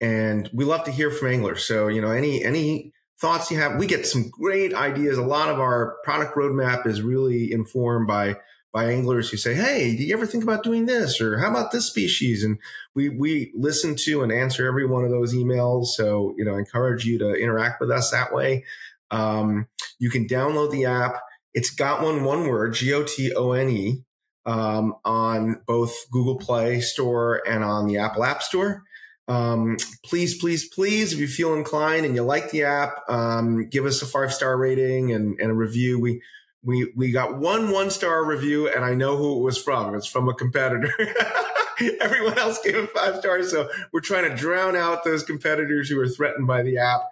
[0.01, 1.65] And we love to hear from anglers.
[1.65, 2.93] So, you know, any, any
[3.25, 5.17] thoughts you have, we get some great ideas.
[5.17, 8.37] A lot of our product roadmap is really informed by
[8.71, 11.23] by anglers who say, Hey, do you ever think about doing this?
[11.23, 12.45] Or how about this species?
[12.45, 12.59] And
[12.95, 15.87] we, we listen to and answer every one of those emails.
[15.87, 18.65] So, you know, I encourage you to interact with us that way.
[19.11, 19.69] Um,
[20.01, 21.23] you can download the app.
[21.55, 24.03] It's got one, one word, G O T O N E,
[24.45, 28.83] um, on both Google Play Store and on the Apple App Store.
[29.27, 33.87] Um, please, please, please, if you feel inclined and you like the app, um, give
[33.87, 35.99] us a five star rating and, and a review.
[35.99, 36.21] We,
[36.63, 39.95] we we got one one star review, and I know who it was from.
[39.95, 40.93] It's from a competitor.
[42.01, 46.01] Everyone else gave it five stars, so we're trying to drown out those competitors who
[46.01, 47.03] are threatened by the app.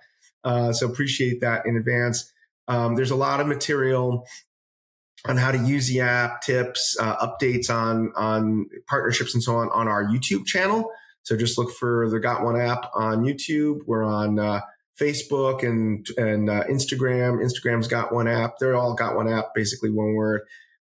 [0.44, 2.32] Uh, so appreciate that in advance.
[2.68, 4.26] Um, there's a lot of material
[5.26, 9.68] on how to use the app, tips, uh, updates on on partnerships and so on
[9.70, 10.90] on our YouTube channel.
[11.22, 13.80] So just look for the Got One app on YouTube.
[13.86, 14.60] We're on uh,
[15.00, 17.42] Facebook and and uh, Instagram.
[17.42, 18.58] Instagram's got one app.
[18.58, 20.42] They're all got one app, basically one word.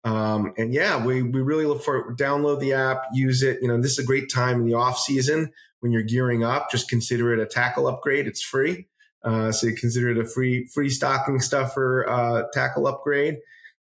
[0.04, 3.58] Um, and yeah, we we really look for download the app, use it.
[3.62, 6.70] You know, this is a great time in the off season when you're gearing up.
[6.70, 8.26] Just consider it a tackle upgrade.
[8.26, 8.88] It's free,
[9.22, 13.38] uh, so you consider it a free free stocking stuffer uh, tackle upgrade.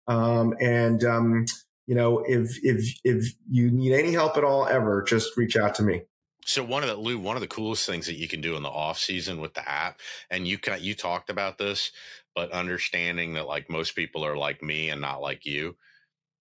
[0.07, 1.45] Um, and um,
[1.88, 5.76] you know, if if if you need any help at all ever, just reach out
[5.76, 6.01] to me.
[6.45, 8.64] So one of the Lou, one of the coolest things that you can do in
[8.64, 9.99] the off season with the app,
[10.30, 11.91] and you got you talked about this,
[12.36, 15.76] but understanding that like most people are like me and not like you,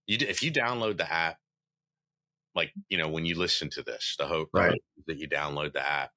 [0.07, 1.39] you if you download the app,
[2.55, 4.81] like you know when you listen to this, the hope right.
[5.07, 6.11] that you download the app,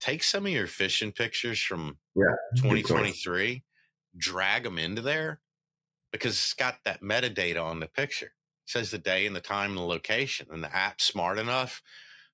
[0.00, 3.62] take some of your fishing pictures from yeah 2023,
[4.16, 5.40] drag them into there
[6.12, 8.26] because it's got that metadata on the picture.
[8.66, 11.82] It says the day and the time and the location, and the app's smart enough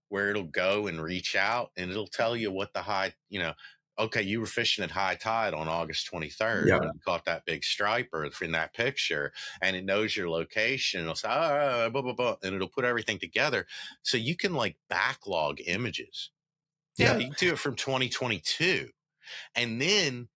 [0.09, 3.55] where it'll go and reach out and it'll tell you what the high, you know,
[3.98, 6.78] okay, you were fishing at high tide on August 23rd Yeah.
[6.78, 11.01] when you caught that big striper in that picture, and it knows your location.
[11.02, 13.66] It'll say, oh, blah, blah, blah, and it'll put everything together.
[14.02, 16.30] So you can like backlog images.
[16.98, 17.18] Yeah, Yeah.
[17.18, 18.90] you can do it from 2022.
[19.55, 20.28] And then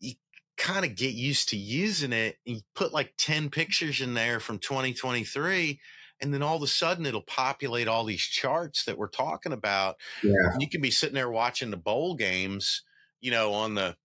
[0.00, 0.14] you
[0.56, 2.38] kind of get used to using it.
[2.46, 5.80] And you put like 10 pictures in there from 2023.
[6.22, 9.96] And then all of a sudden it'll populate all these charts that we're talking about.
[10.22, 10.32] Yeah.
[10.58, 12.82] You can be sitting there watching the bowl games,
[13.20, 13.96] you know, on the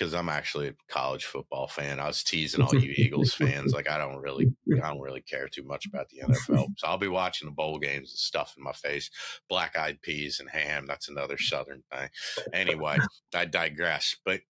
[0.00, 2.00] because I'm actually a college football fan.
[2.00, 3.74] I was teasing all you Eagles fans.
[3.74, 4.50] Like I don't really
[4.82, 6.68] I don't really care too much about the NFL.
[6.78, 9.10] So I'll be watching the bowl games and stuff in my face.
[9.48, 10.86] Black eyed peas and ham.
[10.86, 12.08] That's another southern thing.
[12.52, 12.96] Anyway,
[13.34, 14.16] I digress.
[14.24, 14.40] But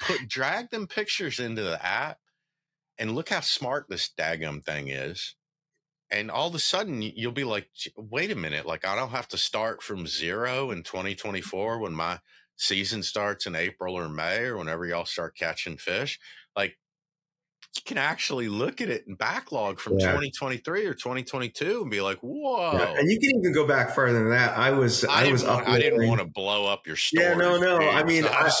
[0.00, 2.18] put drag them pictures into the app
[2.98, 5.36] and look how smart this daggum thing is.
[6.12, 9.28] And all of a sudden you'll be like, wait a minute, like I don't have
[9.28, 12.18] to start from zero in 2024 when my
[12.56, 16.20] season starts in April or May or whenever y'all start catching fish.
[16.54, 16.76] Like
[17.74, 20.08] you can actually look at it in backlog from Yeah.
[20.08, 22.72] 2023 or 2022 and be like, whoa.
[22.74, 24.58] Yeah, And you can even go back further than that.
[24.58, 27.24] I was I, I, was want, I didn't want to blow up your story.
[27.24, 27.78] Yeah, no, no.
[27.78, 28.52] I mean, I-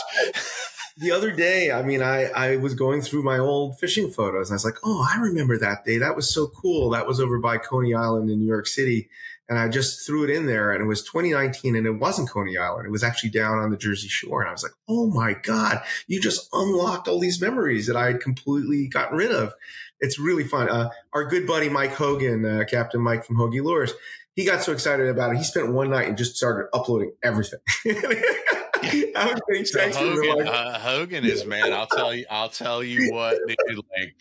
[0.96, 4.54] the other day, I mean, I, I was going through my old fishing photos and
[4.54, 5.98] I was like, oh, I remember that day.
[5.98, 6.90] That was so cool.
[6.90, 9.08] That was over by Coney Island in New York City.
[9.48, 12.56] And I just threw it in there and it was 2019 and it wasn't Coney
[12.56, 12.86] Island.
[12.86, 14.42] It was actually down on the Jersey Shore.
[14.42, 18.06] And I was like, oh my God, you just unlocked all these memories that I
[18.06, 19.54] had completely gotten rid of.
[20.00, 20.68] It's really fun.
[20.68, 23.92] Uh, our good buddy Mike Hogan, uh, Captain Mike from Hogy Lures,
[24.34, 25.38] he got so excited about it.
[25.38, 27.60] He spent one night and just started uploading everything.
[29.16, 31.72] I was getting So Hogan, like, uh, Hogan is man.
[31.72, 32.24] I'll tell you.
[32.30, 33.76] I'll tell you what, dude.
[33.96, 34.14] Like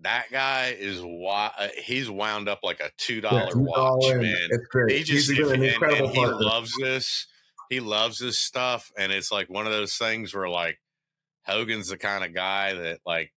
[0.00, 4.20] that guy is why uh, he's wound up like a two dollar Yeah, watch, in.
[4.22, 4.48] man.
[4.88, 7.26] He just He's an and, incredible and he loves this.
[7.70, 10.78] He loves this stuff, and it's like one of those things where like
[11.46, 13.32] Hogan's the kind of guy that like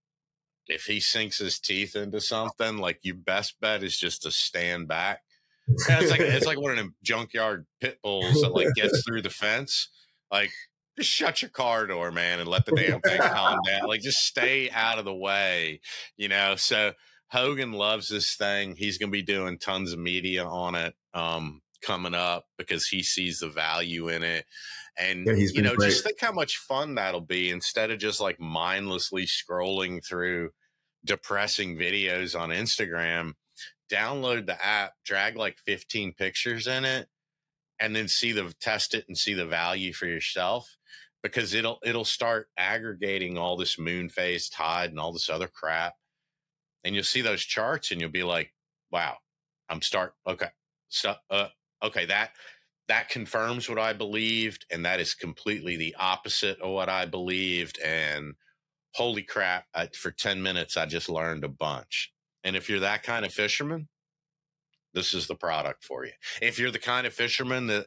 [0.68, 4.88] if he sinks his teeth into something, like your best bet is just to stand
[4.88, 5.22] back.
[5.68, 9.30] It's like it's like one of them junkyard pit bulls that like gets through the
[9.30, 9.90] fence.
[10.32, 10.52] Like,
[10.98, 13.88] just shut your car door, man, and let the damn thing calm down.
[13.88, 15.82] Like, just stay out of the way,
[16.18, 16.56] you know.
[16.56, 16.94] So
[17.30, 18.76] Hogan loves this thing.
[18.76, 23.40] He's gonna be doing tons of media on it um coming up because he sees
[23.40, 24.46] the value in it.
[24.98, 25.92] And Yeah, he's you know, great.
[25.92, 30.50] just think how much fun that'll be instead of just like mindlessly scrolling through
[31.06, 33.34] depressing videos on Instagram
[33.92, 37.08] download the app, drag like 15 pictures in it,
[37.80, 40.78] and then see the test it and see the value for yourself
[41.24, 45.94] because it'll it'll start aggregating all this moon phase tide and all this other crap.
[46.84, 48.54] And you'll see those charts and you'll be like,
[48.92, 49.18] wow,
[49.70, 50.50] I'm start okay.
[50.90, 51.48] So uh
[51.84, 52.32] okay, that
[52.88, 57.80] that confirms what I believed, and that is completely the opposite of what I believed.
[57.80, 58.34] And
[58.94, 62.14] holy crap, I, for 10 minutes, I just learned a bunch.
[62.44, 63.90] And if you're that kind of fisherman,
[64.98, 66.12] this is the product for you.
[66.42, 67.86] If you're the kind of fisherman that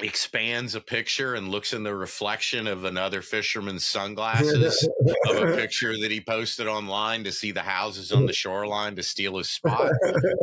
[0.00, 4.88] expands a picture and looks in the reflection of another fisherman's sunglasses
[5.28, 9.02] of a picture that he posted online to see the houses on the shoreline to
[9.02, 9.92] steal his spot,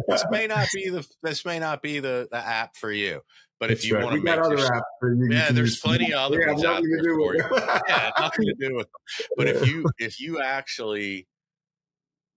[0.08, 3.20] this may not be the this may not be the, the app for you.
[3.60, 4.04] But if That's you right.
[4.06, 5.34] want to make other apps for you.
[5.34, 7.44] Yeah, there's plenty of other Yeah, ones out to there do for you.
[7.90, 9.28] yeah, nothing to do with them.
[9.36, 11.28] But if you if you actually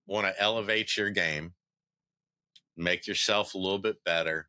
[0.09, 1.53] want to elevate your game,
[2.77, 4.49] make yourself a little bit better,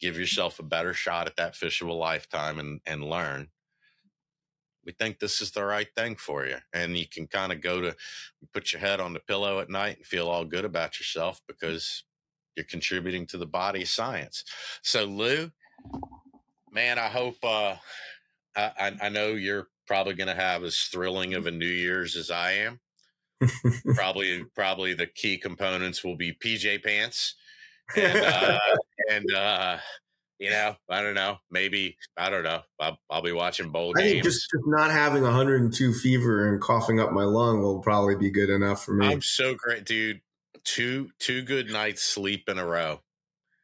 [0.00, 3.48] give yourself a better shot at that fish of a lifetime and and learn.
[4.84, 6.56] We think this is the right thing for you.
[6.74, 7.96] And you can kind of go to
[8.52, 12.04] put your head on the pillow at night and feel all good about yourself because
[12.54, 14.44] you're contributing to the body of science.
[14.82, 15.50] So Lou,
[16.70, 17.76] man, I hope uh
[18.56, 22.16] I, I, I know you're probably going to have as thrilling of a New Year's
[22.16, 22.80] as I am.
[23.94, 27.34] probably, probably the key components will be PJ pants,
[27.96, 28.58] and uh,
[29.10, 29.78] and uh,
[30.38, 32.62] you know, I don't know, maybe I don't know.
[32.80, 34.24] I'll, I'll be watching bowl I think games.
[34.24, 38.50] just, just not having 102 fever and coughing up my lung will probably be good
[38.50, 39.06] enough for me.
[39.06, 40.20] I'm so great, dude.
[40.64, 43.00] Two two good nights sleep in a row.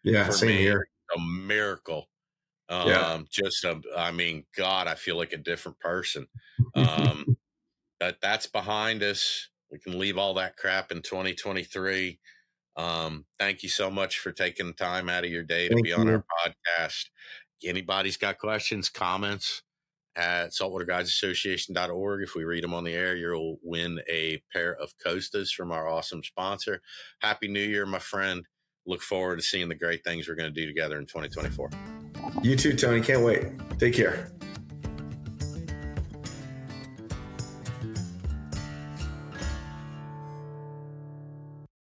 [0.03, 0.87] yeah, for same me, here.
[1.17, 2.09] A miracle.
[2.69, 3.23] Um, Yeah.
[3.31, 6.29] just a, I mean, God, I feel like a different person.
[6.75, 7.37] Um,
[8.01, 9.49] but that's behind us.
[9.71, 12.21] We can leave all that crap in 2023.
[12.77, 15.85] Um, thank you so much for taking the time out of your day to Thank
[15.85, 16.15] be on you.
[16.15, 17.07] our podcast.
[17.65, 19.63] Anybody's got questions, comments
[20.17, 22.23] at saltwaterguidesassociation.org.
[22.23, 25.89] If we read them on the air, you'll win a pair of Costas from our
[25.89, 26.81] awesome sponsor.
[27.21, 28.45] Happy New Year, my friend.
[28.87, 31.71] Look forward to seeing the great things we're going to do together in 2024.
[32.43, 33.01] You too, Tony.
[33.01, 33.47] Can't wait.
[33.79, 34.33] Take care.